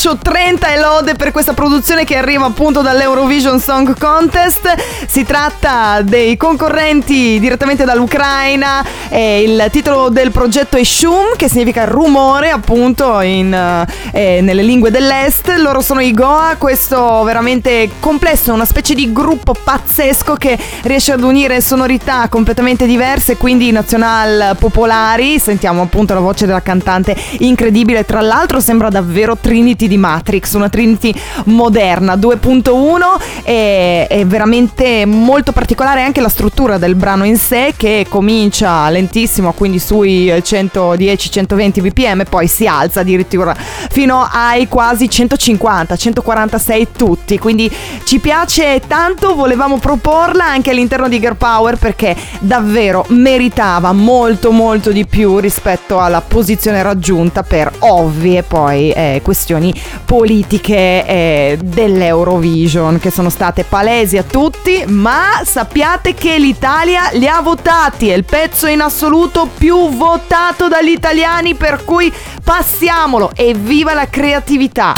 Bacio, 0.00 0.16
30 0.16 0.72
e 0.72 0.78
lode 0.78 1.14
per 1.14 1.30
questa 1.30 1.52
produzione 1.52 2.04
che 2.04 2.16
arriva 2.16 2.46
appunto 2.46 2.80
dall'Eurovision 2.80 3.60
Song 3.60 3.98
Contest. 3.98 4.74
Si 5.06 5.24
tratta 5.24 6.00
dei 6.00 6.38
concorrenti 6.38 7.38
direttamente 7.38 7.84
dall'Ucraina. 7.84 8.82
E 9.12 9.42
il 9.42 9.68
titolo 9.72 10.08
del 10.08 10.30
progetto 10.30 10.76
è 10.76 10.84
Shum, 10.84 11.34
che 11.36 11.48
significa 11.48 11.84
rumore, 11.84 12.50
appunto, 12.50 13.20
in, 13.20 13.52
eh, 14.12 14.40
nelle 14.40 14.62
lingue 14.62 14.92
dell'est. 14.92 15.48
Loro 15.58 15.80
sono 15.80 16.00
i 16.00 16.12
Goa, 16.12 16.54
questo 16.56 17.22
veramente 17.24 17.90
complesso, 17.98 18.52
una 18.52 18.64
specie 18.64 18.94
di 18.94 19.12
gruppo 19.12 19.52
pazzesco 19.52 20.34
che 20.34 20.56
riesce 20.82 21.12
ad 21.12 21.24
unire 21.24 21.60
sonorità 21.60 22.28
completamente 22.28 22.86
diverse, 22.86 23.36
quindi 23.36 23.72
nazional 23.72 24.56
popolari. 24.56 25.40
Sentiamo 25.40 25.82
appunto 25.82 26.14
la 26.14 26.20
voce 26.20 26.46
della 26.46 26.62
cantante 26.62 27.16
incredibile. 27.40 28.04
Tra 28.04 28.20
l'altro 28.20 28.60
sembra 28.60 28.90
davvero 28.90 29.36
Trinity 29.36 29.88
di 29.88 29.98
Matrix, 29.98 30.54
una 30.54 30.68
Trinity 30.68 31.12
moderna 31.46 32.14
2.1 32.14 33.42
e 33.42 34.06
è 34.06 34.24
veramente 34.24 35.04
molto 35.04 35.50
particolare 35.52 36.02
anche 36.02 36.20
la 36.20 36.28
struttura 36.28 36.78
del 36.78 36.94
brano 36.94 37.24
in 37.24 37.36
sé 37.36 37.74
che 37.76 38.06
comincia 38.08 38.88
lentissimo, 39.00 39.52
quindi 39.52 39.78
sui 39.78 40.26
110-120 40.26 41.80
bpm, 41.80 42.24
poi 42.28 42.46
si 42.46 42.66
alza 42.66 43.00
addirittura 43.00 43.56
fino 43.90 44.28
ai 44.30 44.68
quasi 44.68 45.08
150, 45.08 45.96
146 45.96 46.88
tutti. 46.96 47.38
Quindi 47.38 47.70
ci 48.04 48.18
piace 48.18 48.82
tanto, 48.86 49.34
volevamo 49.34 49.78
proporla 49.78 50.44
anche 50.44 50.70
all'interno 50.70 51.08
di 51.08 51.18
Girl 51.18 51.36
Power 51.36 51.76
perché 51.76 52.14
davvero 52.40 53.04
meritava 53.08 53.92
molto 53.92 54.52
molto 54.52 54.90
di 54.90 55.06
più 55.06 55.38
rispetto 55.38 55.98
alla 55.98 56.20
posizione 56.20 56.82
raggiunta 56.82 57.42
per 57.42 57.72
ovvie 57.80 58.42
poi 58.42 58.90
eh, 58.90 59.20
questioni 59.22 59.72
politiche 60.04 61.06
eh, 61.06 61.58
dell'Eurovision 61.62 62.98
che 62.98 63.10
sono 63.10 63.30
state 63.30 63.64
palesi 63.64 64.18
a 64.18 64.22
tutti, 64.22 64.84
ma 64.88 65.40
sappiate 65.44 66.14
che 66.14 66.38
l'Italia 66.38 67.10
li 67.12 67.26
ha 67.26 67.40
votati, 67.40 68.08
è 68.08 68.14
il 68.14 68.24
pezzo 68.24 68.66
in 68.66 68.80
assoluto 68.80 68.89
più 69.56 69.90
votato 69.90 70.66
dagli 70.68 70.90
italiani 70.90 71.54
per 71.54 71.84
cui 71.84 72.12
passiamolo 72.42 73.30
e 73.34 73.54
viva 73.54 73.94
la 73.94 74.08
creatività. 74.08 74.94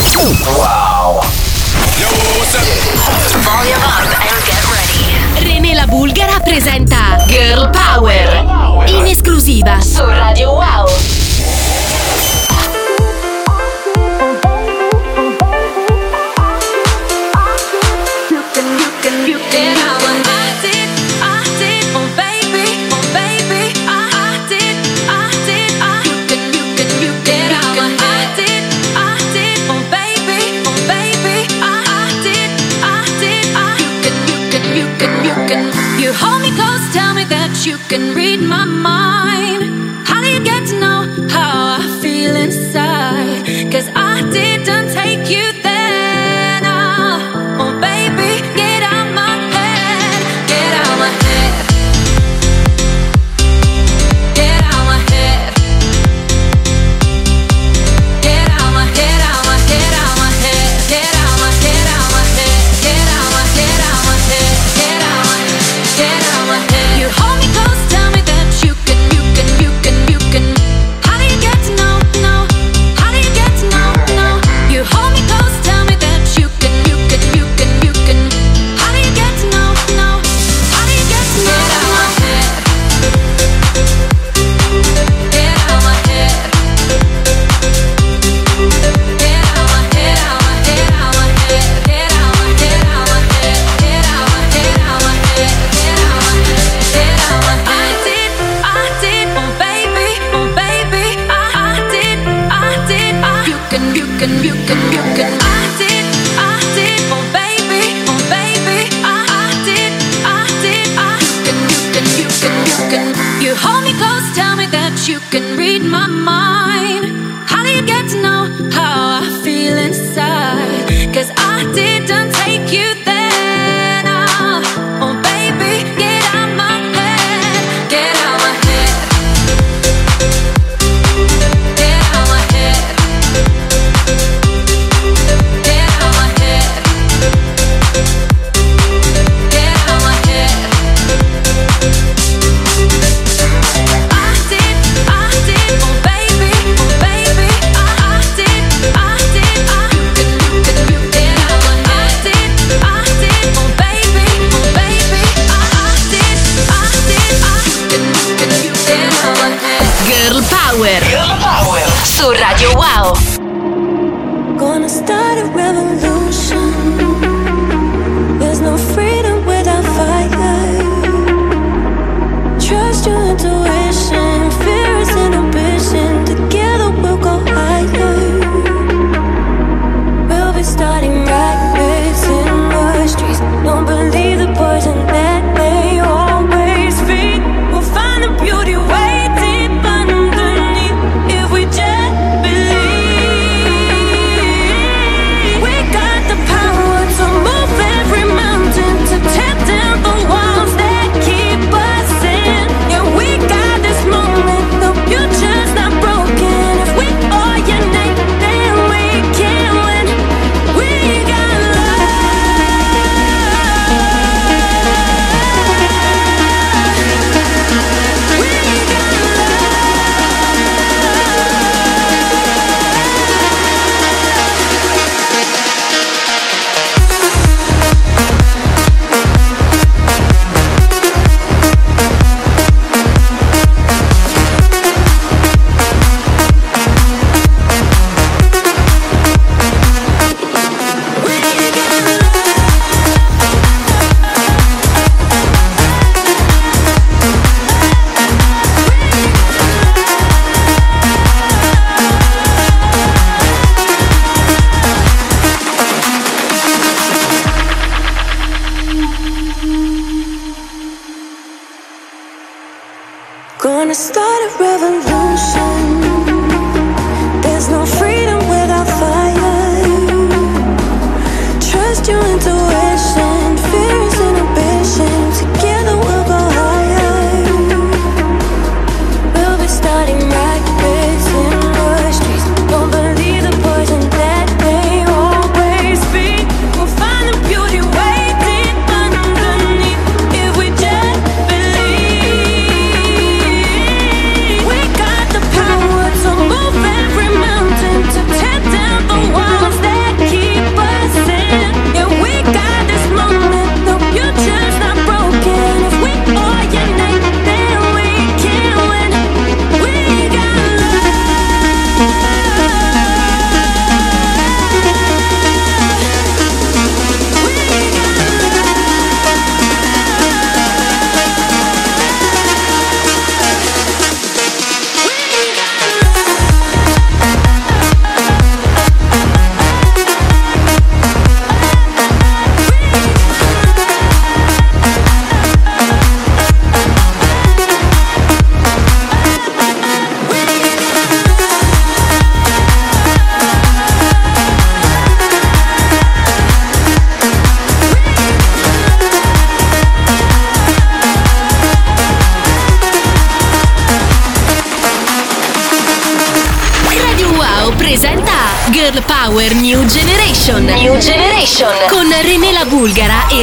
René 5.35 5.74
la 5.74 5.87
Bulgara 5.87 6.40
presenta 6.40 7.24
Girl 7.26 7.70
Power 7.70 8.85
in 8.87 9.05
esclusiva 9.07 9.81
su 9.81 10.05
Radio 10.05 10.52
Wow. 10.52 11.21
Me 36.42 36.50
close, 36.57 36.92
tell 36.92 37.14
me 37.14 37.24
that 37.24 37.64
you 37.64 37.78
can 37.88 38.14
read 38.14 38.40
my 38.40 38.64
mind. 38.64 39.51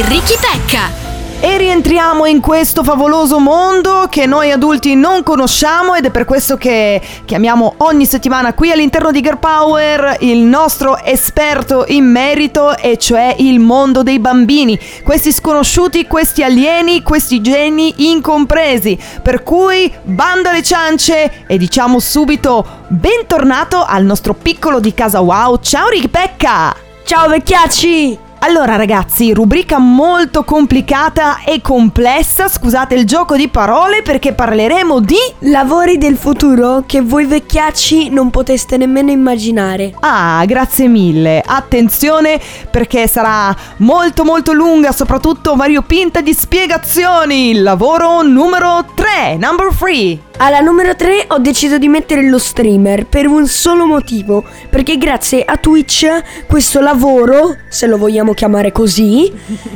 E 0.00 0.08
Ricky 0.08 0.34
Pecca. 0.40 1.08
E 1.42 1.58
rientriamo 1.58 2.24
in 2.26 2.40
questo 2.40 2.82
favoloso 2.82 3.38
mondo 3.38 4.06
che 4.10 4.26
noi 4.26 4.50
adulti 4.50 4.94
non 4.94 5.22
conosciamo 5.22 5.94
ed 5.94 6.06
è 6.06 6.10
per 6.10 6.24
questo 6.24 6.56
che 6.56 7.00
chiamiamo 7.24 7.74
ogni 7.78 8.04
settimana 8.06 8.52
qui 8.52 8.70
all'interno 8.70 9.10
di 9.10 9.22
Girl 9.22 9.38
Power 9.38 10.16
il 10.20 10.38
nostro 10.38 10.98
esperto 11.02 11.84
in 11.88 12.04
merito 12.04 12.76
e 12.76 12.98
cioè 12.98 13.34
il 13.38 13.58
mondo 13.58 14.02
dei 14.02 14.18
bambini. 14.18 14.78
Questi 15.02 15.32
sconosciuti, 15.32 16.06
questi 16.06 16.42
alieni, 16.42 17.02
questi 17.02 17.40
geni 17.40 18.10
incompresi. 18.10 18.98
Per 19.22 19.42
cui 19.42 19.92
banda 20.02 20.52
le 20.52 20.62
ciance 20.62 21.44
e 21.46 21.58
diciamo 21.58 21.98
subito 21.98 22.84
bentornato 22.88 23.84
al 23.84 24.04
nostro 24.04 24.34
piccolo 24.34 24.78
di 24.80 24.94
casa 24.94 25.20
wow. 25.20 25.58
Ciao 25.60 25.88
Ricky 25.88 26.08
Pecca! 26.08 26.74
Ciao 27.04 27.28
vecchiacci! 27.28 28.29
Allora 28.42 28.76
ragazzi, 28.76 29.34
rubrica 29.34 29.78
molto 29.78 30.44
complicata 30.44 31.44
e 31.44 31.60
complessa, 31.60 32.48
scusate 32.48 32.94
il 32.94 33.04
gioco 33.04 33.36
di 33.36 33.48
parole 33.48 34.00
perché 34.00 34.32
parleremo 34.32 34.98
di... 35.00 35.18
Lavori 35.40 35.98
del 35.98 36.16
futuro 36.16 36.84
che 36.86 37.02
voi 37.02 37.26
vecchiacci 37.26 38.08
non 38.08 38.30
poteste 38.30 38.78
nemmeno 38.78 39.10
immaginare. 39.10 39.92
Ah, 40.00 40.42
grazie 40.46 40.88
mille. 40.88 41.42
Attenzione 41.44 42.40
perché 42.70 43.06
sarà 43.06 43.54
molto 43.78 44.24
molto 44.24 44.54
lunga, 44.54 44.92
soprattutto 44.92 45.54
variopinta 45.54 46.22
di 46.22 46.32
spiegazioni. 46.32 47.54
Lavoro 47.60 48.22
numero 48.22 48.86
3, 48.94 49.36
number 49.36 49.68
3. 49.78 50.28
Alla 50.42 50.60
numero 50.60 50.96
3 50.96 51.26
ho 51.28 51.38
deciso 51.38 51.76
di 51.76 51.86
mettere 51.86 52.26
lo 52.26 52.38
streamer 52.38 53.04
per 53.04 53.26
un 53.26 53.46
solo 53.46 53.84
motivo, 53.84 54.42
perché 54.70 54.96
grazie 54.96 55.44
a 55.44 55.58
Twitch 55.58 56.46
questo 56.46 56.80
lavoro, 56.80 57.56
se 57.68 57.86
lo 57.86 57.98
vogliamo 57.98 58.29
chiamare 58.34 58.72
così, 58.72 59.32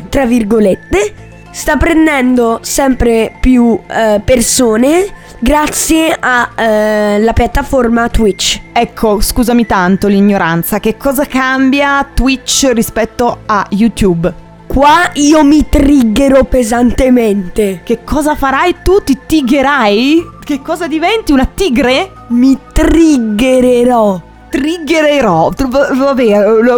tra 0.09 0.27
virgolette, 0.27 1.15
sta 1.51 1.77
prendendo 1.77 2.59
sempre 2.63 3.37
più 3.41 3.79
eh, 3.89 4.21
persone 4.25 5.07
grazie 5.39 6.17
alla 6.19 7.33
piattaforma 7.33 8.09
Twitch. 8.09 8.61
Ecco, 8.73 9.21
scusami 9.21 9.67
tanto 9.67 10.09
l'ignoranza, 10.09 10.81
che 10.81 10.97
cosa 10.97 11.27
cambia 11.27 12.07
Twitch 12.13 12.71
rispetto 12.73 13.41
a 13.47 13.67
YouTube? 13.71 14.43
Qua 14.67 15.11
io 15.15 15.45
mi 15.45 15.69
triggerò 15.69 16.43
pesantemente. 16.45 17.83
Che 17.85 18.03
cosa 18.03 18.35
farai 18.35 18.77
tu? 18.83 19.01
Ti 19.05 19.19
tigherai? 19.25 20.33
Che 20.43 20.61
cosa 20.63 20.89
diventi? 20.89 21.31
Una 21.31 21.47
tigre? 21.47 22.11
Mi 22.29 22.59
triggererò. 22.73 24.21
Triggererò. 24.55 25.51
Vabbè, 25.59 26.23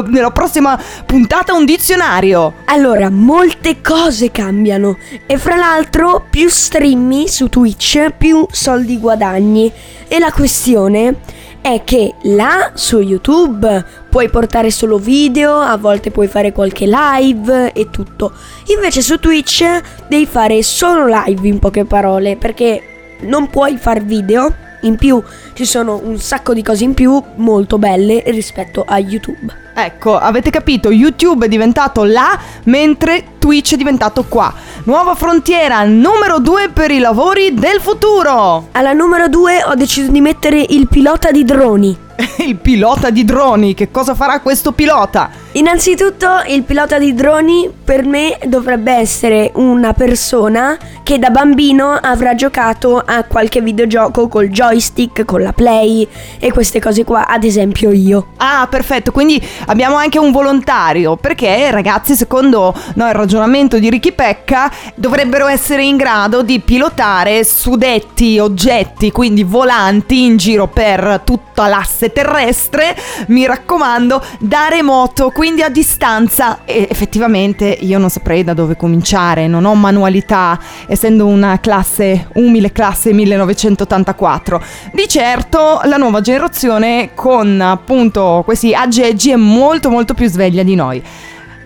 nella 0.06 0.30
prossima 0.30 0.80
puntata 1.04 1.52
un 1.52 1.66
dizionario. 1.66 2.54
Allora, 2.64 3.10
molte 3.10 3.82
cose 3.82 4.30
cambiano 4.30 4.96
e 5.26 5.36
fra 5.36 5.56
l'altro 5.56 6.24
più 6.30 6.48
streammi 6.48 7.28
su 7.28 7.50
Twitch, 7.50 8.12
più 8.16 8.46
soldi 8.50 8.98
guadagni. 8.98 9.70
E 10.08 10.18
la 10.18 10.32
questione 10.32 11.16
è 11.60 11.82
che 11.84 12.14
là 12.22 12.70
su 12.72 13.00
YouTube 13.00 13.84
puoi 14.08 14.30
portare 14.30 14.70
solo 14.70 14.96
video, 14.96 15.58
a 15.58 15.76
volte 15.76 16.10
puoi 16.10 16.28
fare 16.28 16.52
qualche 16.52 16.86
live 16.88 17.74
e 17.74 17.90
tutto. 17.90 18.32
Invece 18.74 19.02
su 19.02 19.18
Twitch 19.18 19.64
devi 20.08 20.24
fare 20.24 20.62
solo 20.62 21.04
live 21.06 21.46
in 21.46 21.58
poche 21.58 21.84
parole 21.84 22.38
perché 22.38 23.16
non 23.24 23.50
puoi 23.50 23.76
far 23.76 24.02
video. 24.02 24.64
In 24.82 24.96
più 24.96 25.20
ci 25.56 25.64
sono 25.64 25.98
un 26.04 26.18
sacco 26.18 26.52
di 26.52 26.62
cose 26.62 26.84
in 26.84 26.92
più 26.92 27.18
molto 27.36 27.78
belle 27.78 28.22
rispetto 28.26 28.84
a 28.86 28.98
YouTube. 28.98 29.54
Ecco, 29.74 30.18
avete 30.18 30.50
capito, 30.50 30.90
YouTube 30.90 31.46
è 31.46 31.48
diventato 31.48 32.04
là 32.04 32.38
mentre 32.64 33.24
Twitch 33.38 33.72
è 33.72 33.76
diventato 33.78 34.24
qua. 34.24 34.52
Nuova 34.84 35.14
frontiera 35.14 35.82
numero 35.84 36.40
2 36.40 36.68
per 36.74 36.90
i 36.90 36.98
lavori 36.98 37.54
del 37.54 37.80
futuro. 37.80 38.68
Alla 38.72 38.92
numero 38.92 39.28
2 39.28 39.64
ho 39.64 39.74
deciso 39.74 40.10
di 40.10 40.20
mettere 40.20 40.62
il 40.68 40.88
pilota 40.88 41.30
di 41.30 41.42
droni. 41.42 41.96
Il 42.38 42.56
pilota 42.56 43.10
di 43.10 43.24
droni, 43.24 43.74
che 43.74 43.90
cosa 43.90 44.14
farà 44.14 44.40
questo 44.40 44.72
pilota? 44.72 45.30
Innanzitutto 45.56 46.42
il 46.48 46.64
pilota 46.64 46.98
di 46.98 47.14
droni 47.14 47.70
per 47.82 48.04
me 48.04 48.36
dovrebbe 48.44 48.92
essere 48.92 49.52
una 49.54 49.94
persona 49.94 50.76
che 51.02 51.18
da 51.18 51.30
bambino 51.30 51.92
avrà 51.92 52.34
giocato 52.34 53.02
a 53.02 53.24
qualche 53.24 53.62
videogioco 53.62 54.28
col 54.28 54.48
joystick, 54.48 55.24
con 55.24 55.40
la 55.40 55.54
play 55.54 56.06
e 56.38 56.52
queste 56.52 56.78
cose 56.78 57.04
qua, 57.04 57.26
ad 57.26 57.42
esempio 57.42 57.90
io. 57.90 58.32
Ah, 58.36 58.66
perfetto, 58.68 59.12
quindi 59.12 59.40
abbiamo 59.66 59.96
anche 59.96 60.18
un 60.18 60.30
volontario, 60.30 61.16
perché 61.16 61.70
ragazzi, 61.70 62.14
secondo 62.16 62.74
no, 62.94 63.06
il 63.06 63.14
ragionamento 63.14 63.78
di 63.78 63.88
Ricky 63.88 64.12
Pecca, 64.12 64.70
dovrebbero 64.94 65.46
essere 65.46 65.84
in 65.84 65.96
grado 65.96 66.42
di 66.42 66.60
pilotare 66.60 67.44
sudetti 67.44 68.38
oggetti, 68.38 69.10
quindi 69.10 69.42
volanti 69.42 70.24
in 70.24 70.36
giro 70.36 70.66
per 70.66 71.22
tutta 71.24 71.66
l'asse 71.66 72.12
terrestre, 72.12 72.94
mi 73.28 73.46
raccomando, 73.46 74.22
da 74.40 74.66
remoto, 74.68 75.30
quindi 75.30 75.44
a 75.62 75.68
distanza 75.68 76.64
e 76.64 76.88
effettivamente 76.90 77.66
io 77.66 77.98
non 77.98 78.10
saprei 78.10 78.42
da 78.42 78.52
dove 78.52 78.76
cominciare, 78.76 79.46
non 79.46 79.64
ho 79.64 79.74
manualità, 79.74 80.58
essendo 80.88 81.26
una 81.26 81.60
classe 81.60 82.28
umile 82.34 82.72
classe 82.72 83.12
1984. 83.12 84.62
Di 84.92 85.06
certo 85.08 85.80
la 85.84 85.96
nuova 85.96 86.20
generazione 86.20 87.10
con 87.14 87.60
appunto 87.60 88.42
questi 88.44 88.74
aggeggi 88.74 89.30
è 89.30 89.36
molto 89.36 89.88
molto 89.88 90.14
più 90.14 90.28
sveglia 90.28 90.62
di 90.62 90.74
noi. 90.74 91.02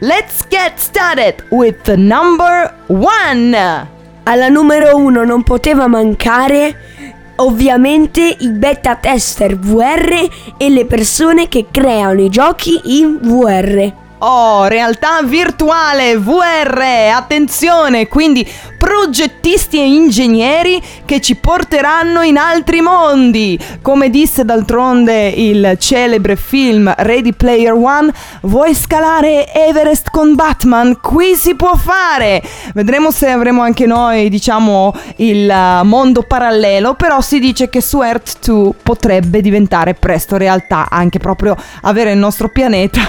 Let's 0.01 0.47
get 0.49 0.75
started 0.77 1.47
with 1.49 1.81
the 1.83 1.97
number 1.97 2.75
one. 2.87 3.89
Alla 4.23 4.49
numero 4.49 4.97
1 4.97 5.25
non 5.25 5.43
poteva 5.43 5.87
mancare 5.87 7.00
ovviamente 7.41 8.37
i 8.41 8.51
beta 8.51 8.97
tester 8.97 9.59
VR 9.59 10.29
e 10.57 10.69
le 10.69 10.85
persone 10.85 11.49
che 11.49 11.67
creano 11.71 12.23
i 12.23 12.29
giochi 12.29 12.81
in 12.85 13.19
VR. 13.21 14.00
Oh, 14.23 14.67
realtà 14.67 15.23
virtuale, 15.23 16.19
VR, 16.19 17.11
attenzione, 17.15 18.07
quindi 18.07 18.47
progettisti 18.77 19.79
e 19.79 19.87
ingegneri 19.87 20.83
che 21.07 21.23
ci 21.23 21.37
porteranno 21.37 22.21
in 22.21 22.37
altri 22.37 22.83
mondi. 22.83 23.59
Come 23.81 24.11
disse 24.11 24.45
d'altronde 24.45 25.29
il 25.29 25.77
celebre 25.79 26.37
film 26.37 26.93
Ready 26.99 27.33
Player 27.33 27.73
One, 27.73 28.13
vuoi 28.43 28.75
scalare 28.75 29.51
Everest 29.55 30.11
con 30.11 30.35
Batman? 30.35 30.99
Qui 31.01 31.35
si 31.35 31.55
può 31.55 31.75
fare. 31.77 32.43
Vedremo 32.75 33.11
se 33.11 33.31
avremo 33.31 33.63
anche 33.63 33.87
noi, 33.87 34.29
diciamo, 34.29 34.95
il 35.17 35.49
uh, 35.49 35.85
mondo 35.87 36.23
parallelo, 36.23 36.95
però 36.95 37.23
si 37.23 37.39
dice 37.39 37.71
che 37.71 37.81
su 37.81 38.03
Earth 38.03 38.47
2 38.47 38.73
potrebbe 38.83 39.41
diventare 39.41 39.95
presto 39.95 40.37
realtà, 40.37 40.89
anche 40.91 41.19
proprio 41.19 41.57
avere 41.83 42.13
il 42.13 42.19
nostro 42.19 42.49
pianeta 42.49 43.01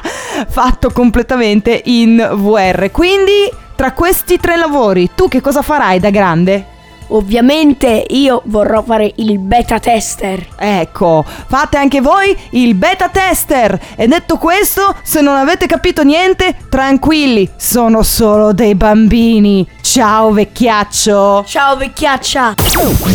fatto 0.48 0.90
completamente 0.90 1.82
in 1.84 2.16
VR. 2.34 2.90
Quindi, 2.90 3.50
tra 3.74 3.92
questi 3.92 4.38
tre 4.38 4.56
lavori, 4.56 5.10
tu 5.14 5.28
che 5.28 5.40
cosa 5.40 5.62
farai 5.62 5.98
da 5.98 6.10
grande? 6.10 6.78
Ovviamente 7.12 8.04
io 8.10 8.42
vorrò 8.44 8.82
fare 8.82 9.12
il 9.16 9.38
beta 9.38 9.80
tester. 9.80 10.46
Ecco, 10.56 11.24
fate 11.24 11.76
anche 11.76 12.00
voi 12.00 12.36
il 12.50 12.74
beta 12.74 13.08
tester. 13.08 13.78
E 13.96 14.06
detto 14.06 14.36
questo, 14.36 14.94
se 15.02 15.20
non 15.20 15.34
avete 15.36 15.66
capito 15.66 16.04
niente, 16.04 16.56
tranquilli, 16.68 17.50
sono 17.56 18.02
solo 18.02 18.52
dei 18.52 18.74
bambini. 18.74 19.66
Ciao 19.80 20.30
vecchiaccio. 20.32 21.44
Ciao 21.46 21.76
vecchiaccia. 21.76 22.54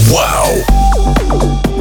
Wow. 0.09 1.74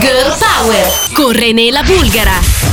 Girl 0.00 0.30
Power 0.38 0.86
con 1.14 1.34
René 1.34 1.72
Bulgara. 1.82 2.65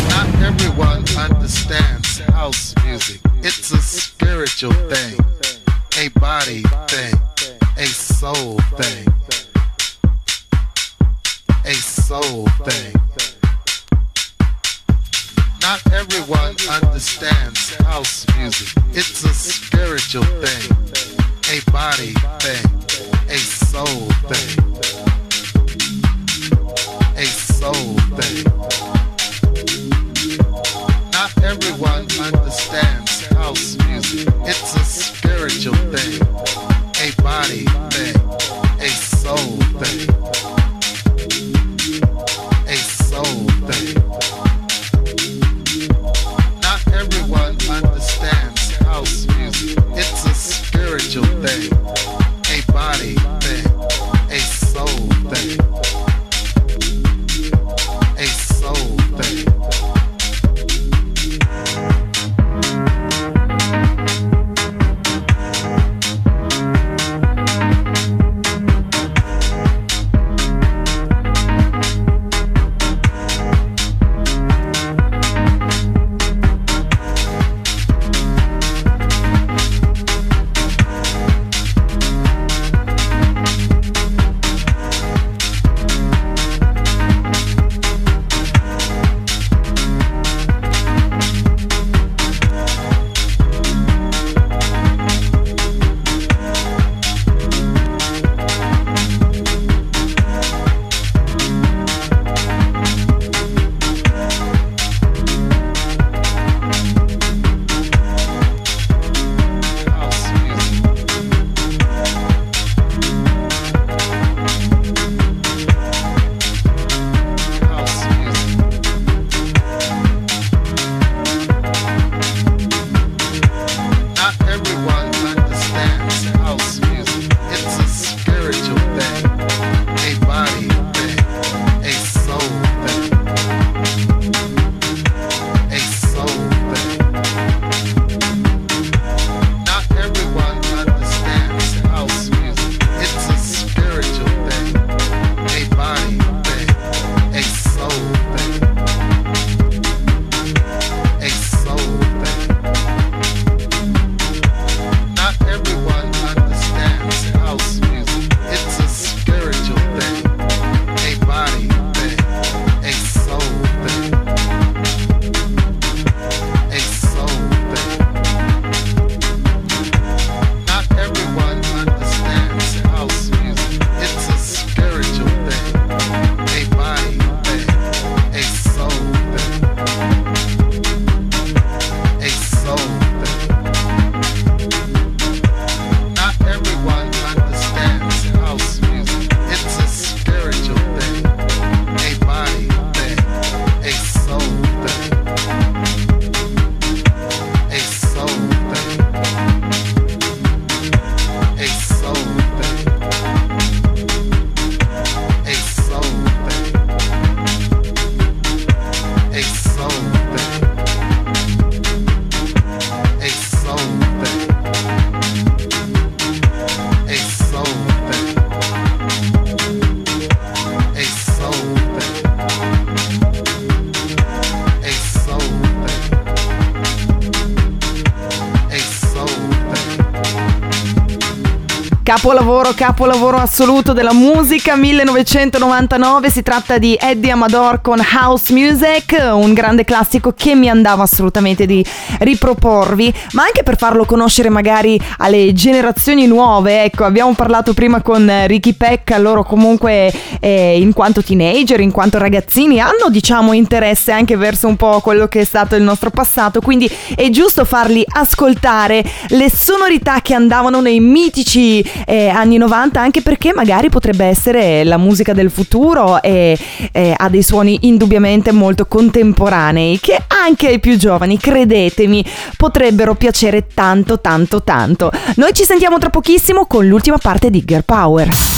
Capolavoro, 232.64 232.74
capolavoro 232.74 233.38
assoluto 233.40 233.92
della 233.92 234.14
musica 234.14 234.78
1999, 234.78 236.30
si 236.30 236.44
tratta 236.44 236.78
di 236.78 236.98
Eddie 236.98 237.32
Amador 237.32 237.82
con 237.82 238.00
House 238.00 238.54
Music, 238.54 239.20
un 239.34 239.54
grande 239.54 239.84
classico 239.84 240.32
che 240.32 240.56
mi 240.56 240.70
andava 240.70 241.04
assolutamente 241.04 241.66
di 241.66 241.86
riproporvi, 242.20 243.14
ma 243.34 243.44
anche 243.44 243.64
per 243.64 243.76
farlo 243.76 244.06
conoscere 244.06 244.48
magari 244.48 244.98
alle 245.18 245.52
generazioni 245.52 246.26
nuove, 246.26 246.86
ecco 246.86 247.04
abbiamo 247.04 247.34
parlato 247.34 247.74
prima 247.74 248.02
con 248.02 248.30
eh, 248.30 248.48
Ricky 248.48 248.74
Peck, 248.74 249.14
loro 249.18 249.44
comunque 249.44 250.14
eh, 250.44 250.78
in 250.78 250.92
quanto 250.92 251.24
teenager, 251.24 251.80
in 251.80 251.92
quanto 251.92 252.18
ragazzini 252.18 252.82
hanno 252.82 253.08
diciamo 253.10 253.54
interesse 253.54 254.12
anche 254.12 254.36
verso 254.36 254.68
un 254.68 254.76
po' 254.76 255.00
quello 255.00 255.28
che 255.28 255.40
è 255.40 255.44
stato 255.46 255.78
il 255.78 255.84
nostro 255.84 256.10
passato, 256.10 256.60
quindi 256.60 256.92
è 257.16 257.30
giusto 257.30 257.64
farli 257.64 258.04
ascoltare 258.06 259.06
le 259.30 259.50
sonorità 259.50 260.20
che 260.22 260.34
andavano 260.34 260.82
nei 260.82 261.00
mitici 261.00 261.82
eh, 262.06 262.28
anni 262.28 262.58
90 262.58 263.00
anche 263.00 263.22
perché 263.22 263.54
magari 263.54 263.88
potrebbe 263.90 264.26
essere 264.26 264.84
la 264.84 264.98
musica 264.98 265.32
del 265.32 265.50
futuro 265.50 266.22
e 266.22 266.58
eh, 266.92 267.14
ha 267.16 267.30
dei 267.30 267.44
suoni 267.44 267.80
indubbiamente 267.84 268.52
molto 268.52 268.86
contemporanei 268.86 269.98
che 270.02 270.22
anche 270.28 270.68
ai 270.68 270.80
più 270.80 270.98
giovani, 270.98 271.38
credetemi, 271.38 272.26
potrebbero 272.58 273.16
piacere 273.16 273.68
tanto 273.74 274.20
tanto 274.20 274.62
tanto. 274.62 275.10
Noi 275.36 275.54
ci 275.54 275.64
sentiamo 275.64 275.98
tra 276.00 276.10
pochissimo 276.10 276.66
con 276.66 276.86
l'ultima 276.86 277.18
parte 277.18 277.50
di 277.50 277.64
Girl 277.64 277.86
Power. 277.86 278.53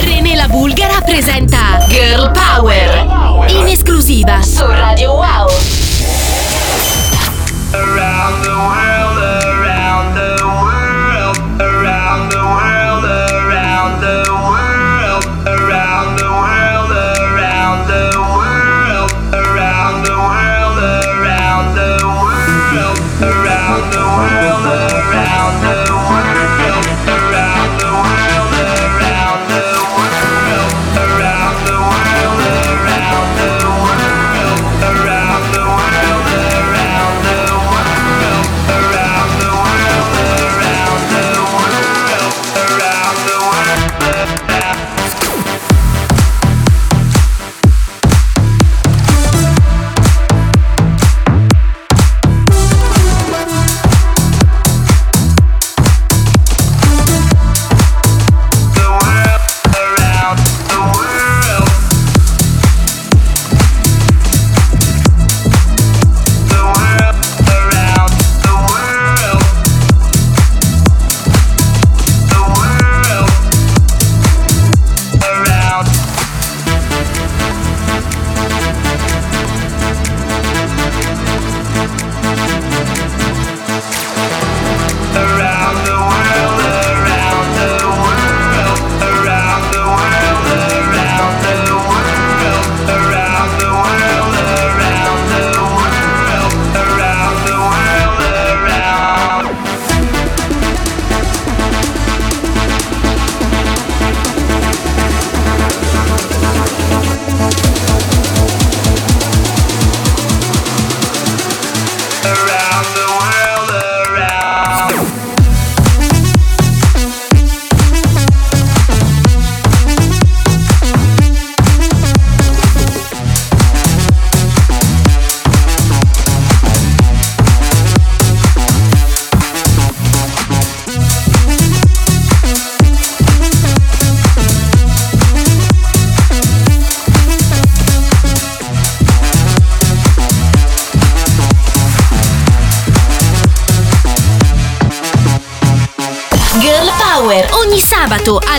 René 0.00 0.36
la 0.36 0.48
Bulgara 0.48 1.00
presenta 1.04 1.84
Girl 1.88 2.30
Power 2.32 3.50
in 3.50 3.66
esclusiva 3.68 4.42
su 4.42 4.64
Radio 4.66 5.12
Wow. 5.12 5.48
Around 7.72 8.42
the 8.42 8.50
world. 8.50 9.03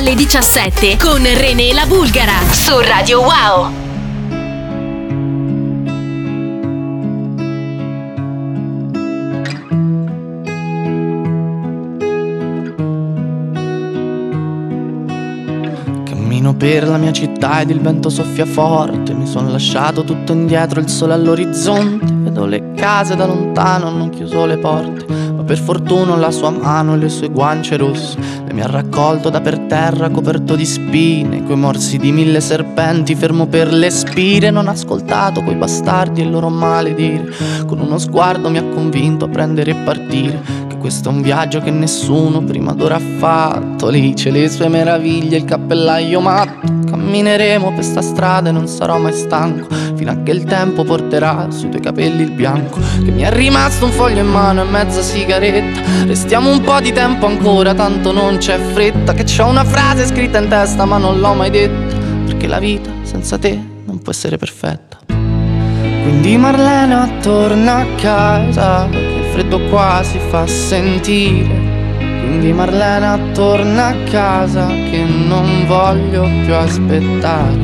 Alle 0.05 0.13
17 0.13 0.97
con 0.97 1.23
René 1.23 1.73
la 1.73 1.87
Bulgara 1.87 2.39
su 2.51 2.77
Radio 2.77 3.21
Wow. 3.21 3.83
Per 16.57 16.87
la 16.87 16.97
mia 16.97 17.11
città 17.11 17.61
ed 17.61 17.69
il 17.69 17.79
vento 17.79 18.09
soffia 18.09 18.45
forte. 18.45 19.13
Mi 19.13 19.27
sono 19.27 19.51
lasciato 19.51 20.03
tutto 20.03 20.31
indietro, 20.31 20.79
il 20.79 20.89
sole 20.89 21.13
all'orizzonte. 21.13 22.11
Vedo 22.11 22.47
le 22.47 22.71
case 22.73 23.15
da 23.15 23.27
lontano, 23.27 23.87
hanno 23.87 24.09
chiuso 24.09 24.47
le 24.47 24.57
porte. 24.57 25.05
Ma 25.35 25.43
per 25.43 25.59
fortuna 25.59 26.15
la 26.15 26.31
sua 26.31 26.49
mano 26.49 26.95
e 26.95 26.97
le 26.97 27.09
sue 27.09 27.29
guance 27.29 27.77
rosse. 27.77 28.17
Mi 28.55 28.61
ha 28.61 28.67
raccolto 28.67 29.29
da 29.29 29.41
per 29.41 29.59
terra, 29.67 30.09
coperto 30.09 30.55
di 30.55 30.63
spine. 30.63 31.43
Coi 31.43 31.57
morsi 31.57 31.97
di 31.97 32.13
mille 32.13 32.39
serpenti, 32.39 33.13
fermo 33.13 33.47
per 33.47 33.73
le 33.73 33.89
spire. 33.89 34.49
Non 34.49 34.67
ho 34.67 34.71
ascoltato 34.71 35.43
quei 35.43 35.57
bastardi 35.57 36.21
e 36.21 36.23
il 36.23 36.29
loro 36.29 36.47
maledire. 36.47 37.33
Con 37.67 37.81
uno 37.81 37.97
sguardo 37.97 38.49
mi 38.49 38.57
ha 38.57 38.63
convinto 38.63 39.25
a 39.25 39.27
prendere 39.27 39.71
e 39.71 39.75
partire. 39.75 40.41
Che 40.69 40.77
questo 40.77 41.09
è 41.09 41.11
un 41.11 41.21
viaggio 41.21 41.59
che 41.59 41.69
nessuno 41.69 42.41
prima 42.45 42.71
d'ora 42.71 42.95
ha 42.95 43.01
fatto. 43.17 43.89
Lì 43.89 44.13
c'è 44.13 44.31
le 44.31 44.47
sue 44.47 44.69
meraviglie, 44.69 45.35
il 45.35 45.43
cappellaio 45.43 46.21
matto. 46.21 46.84
Cammineremo 46.95 47.73
per 47.73 47.83
sta 47.83 48.01
strada 48.01 48.47
e 48.47 48.51
non 48.53 48.67
sarò 48.67 48.97
mai 48.97 49.11
stanco. 49.11 49.67
Fino 49.95 50.11
a 50.11 50.15
che 50.23 50.31
il 50.31 50.45
tempo 50.45 50.85
porterà 50.85 51.47
sui 51.49 51.67
tuoi 51.67 51.81
capelli 51.81 52.23
il 52.23 52.31
bianco. 52.31 52.79
Che 52.79 53.11
mi 53.11 53.21
è 53.21 53.29
rimasto 53.31 53.83
un 53.83 53.91
foglio 53.91 54.21
in 54.21 54.29
mano 54.29 54.61
e 54.61 54.63
mezza 54.63 55.01
sigaretta. 55.01 55.81
Restiamo 56.05 56.49
un 56.49 56.61
po' 56.61 56.79
di 56.79 56.93
tempo 56.93 57.25
ancora, 57.25 57.73
tanto 57.73 58.13
non 58.13 58.37
c'è 58.37 58.57
fretta. 58.57 59.13
Che 59.13 59.25
c'ho 59.25 59.45
una 59.45 59.65
frase 59.65 60.05
scritta 60.05 60.39
in 60.39 60.47
testa, 60.47 60.85
ma 60.85 60.97
non 60.97 61.19
l'ho 61.19 61.33
mai 61.33 61.49
detta. 61.49 61.97
Perché 62.27 62.47
la 62.47 62.59
vita 62.59 62.89
senza 63.01 63.37
te 63.37 63.59
non 63.83 63.99
può 64.01 64.13
essere 64.13 64.37
perfetta. 64.37 64.99
Quindi 65.07 66.37
Marlena 66.37 67.09
torna 67.21 67.79
a 67.79 67.85
casa, 67.97 68.87
il 68.89 69.25
freddo 69.33 69.59
qua 69.67 70.01
si 70.01 70.17
fa 70.29 70.47
sentire. 70.47 71.64
Quindi 72.25 72.53
Marlena 72.53 73.19
torna 73.33 73.87
a 73.87 73.95
casa, 74.09 74.65
che 74.65 75.03
non 75.03 75.65
voglio 75.67 76.27
più 76.43 76.55
aspettare. 76.55 77.55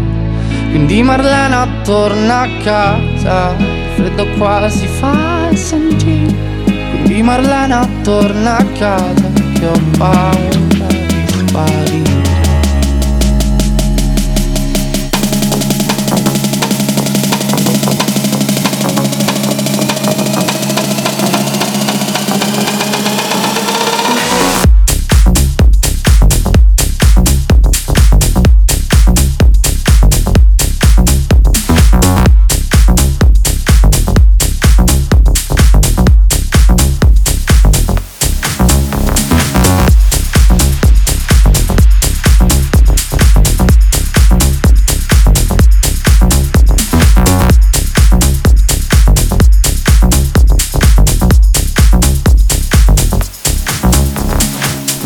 Quindi 0.69 1.01
Marlena 1.01 1.67
torna 1.83 2.41
a 2.41 2.47
casa, 2.63 3.55
il 3.57 3.89
freddo 3.95 4.27
qua 4.37 4.69
si 4.69 4.85
fa 4.85 5.49
sentire. 5.53 6.33
Quindi 6.63 7.23
Marlena 7.23 7.87
torna 8.03 8.57
a 8.57 8.65
casa, 8.77 9.29
che 9.53 9.65
ho 9.65 9.81
paura 9.97 10.87
di 10.87 11.27
sparire. 11.27 12.20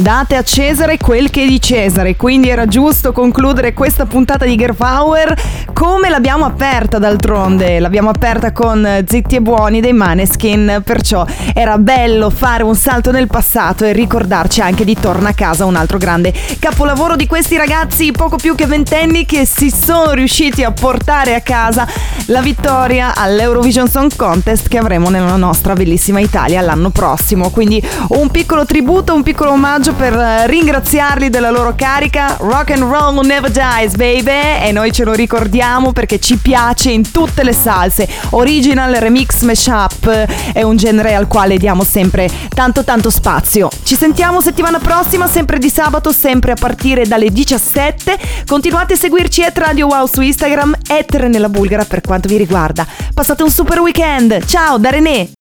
Date 0.06 0.36
a 0.36 0.44
Cesare 0.44 1.00
quel 1.00 1.32
che 1.32 1.46
è 1.46 1.48
di 1.48 1.60
Cesare, 1.60 2.16
quindi 2.16 2.48
era 2.48 2.68
giusto 2.68 3.12
concludere 3.12 3.74
questa 3.74 4.06
puntata 4.06 4.46
di 4.46 4.56
Power 4.76 5.34
come 5.76 6.08
l'abbiamo 6.08 6.46
aperta 6.46 7.00
d'altronde. 7.00 7.80
L'abbiamo 7.80 8.10
aperta 8.10 8.54
con 8.54 9.04
Zitti 9.06 9.36
e 9.36 9.42
Buoni 9.42 9.82
dei 9.82 9.92
Maneskin, 9.92 10.82
perciò 10.86 11.26
era 11.54 11.78
bello 11.78 12.30
fare 12.30 12.64
un 12.64 12.76
salto 12.76 13.12
nel 13.12 13.28
passato 13.28 13.84
e 13.84 13.92
ricordarci 13.92 14.62
anche 14.62 14.86
di 14.86 14.96
Torna 14.98 15.30
a 15.30 15.34
casa, 15.34 15.66
un 15.66 15.76
altro 15.76 15.98
grande 15.98 16.34
capolavoro 16.60 17.18
di 17.18 17.28
questi 17.28 17.58
ragazzi 17.58 18.14
poco 18.14 18.38
più 18.38 18.56
che 18.56 18.66
ventenni 18.68 19.26
che 19.26 19.46
si 19.46 19.70
sono 19.70 20.14
riusciti 20.14 20.64
a 20.64 20.72
portare 20.72 21.36
a 21.36 21.42
casa 21.42 21.86
la 22.28 22.40
vittoria 22.40 23.14
all'Eurovision 23.14 23.90
Song 23.90 24.16
Contest 24.16 24.70
che 24.70 24.78
avremo 24.78 25.10
nella 25.10 25.36
nostra 25.36 25.74
bellissima 25.74 26.22
Italia 26.22 26.62
l'anno 26.62 26.90
prossimo. 26.90 27.50
Quindi 27.50 27.86
un 28.10 28.30
piccolo 28.30 28.66
tributo, 28.66 29.14
un 29.14 29.24
piccolo 29.24 29.52
omaggio 29.52 29.94
per 29.94 30.14
ringraziarli 30.14 31.30
della 31.30 31.52
loro 31.52 31.74
carica. 31.76 32.38
Rock 32.40 32.72
and 32.72 32.84
roll 32.84 33.26
never 33.26 33.52
dies, 33.52 33.96
baby. 33.96 34.64
E 34.64 34.72
noi 34.72 34.94
ce 34.94 35.04
lo 35.04 35.12
ricordiamo 35.12 35.64
perché 35.92 36.20
ci 36.20 36.38
piace 36.38 36.92
in 36.92 37.12
tutte 37.12 37.44
le 37.44 37.54
salse. 37.54 38.08
Original, 38.32 38.94
remix, 38.94 39.42
mashup 39.42 40.08
è 40.54 40.62
un 40.62 40.78
genere 40.78 41.16
al 41.16 41.28
quale 41.28 41.58
diamo 41.58 41.84
sempre 41.84 42.30
tanto 42.50 42.84
tanto 42.84 43.10
spazio. 43.10 43.70
Ci 43.84 43.96
sentiamo 43.96 44.42
settimana 44.42 44.80
prossima, 44.80 45.28
sempre 45.28 45.58
di 45.58 45.70
sabato, 45.70 46.12
sempre 46.12 46.52
a 46.52 46.56
partire 46.56 47.08
dalle 47.08 47.30
17. 47.30 48.18
Continuate 48.46 48.94
a 48.94 48.98
seguirci 48.98 49.44
at 49.44 49.58
Radio 49.58 49.88
Wow 49.88 50.06
su 50.06 50.22
Instagram, 50.22 50.76
et 50.88 51.16
nella 51.28 51.50
Bulgara 51.50 51.84
per 51.86 52.02
quanto 52.02 52.28
vi 52.28 52.38
riguarda. 52.38 52.86
Passate 53.14 53.44
un 53.44 53.50
super 53.50 53.80
weekend. 53.80 54.46
Ciao 54.46 54.78
da 54.78 54.90
René. 54.90 55.36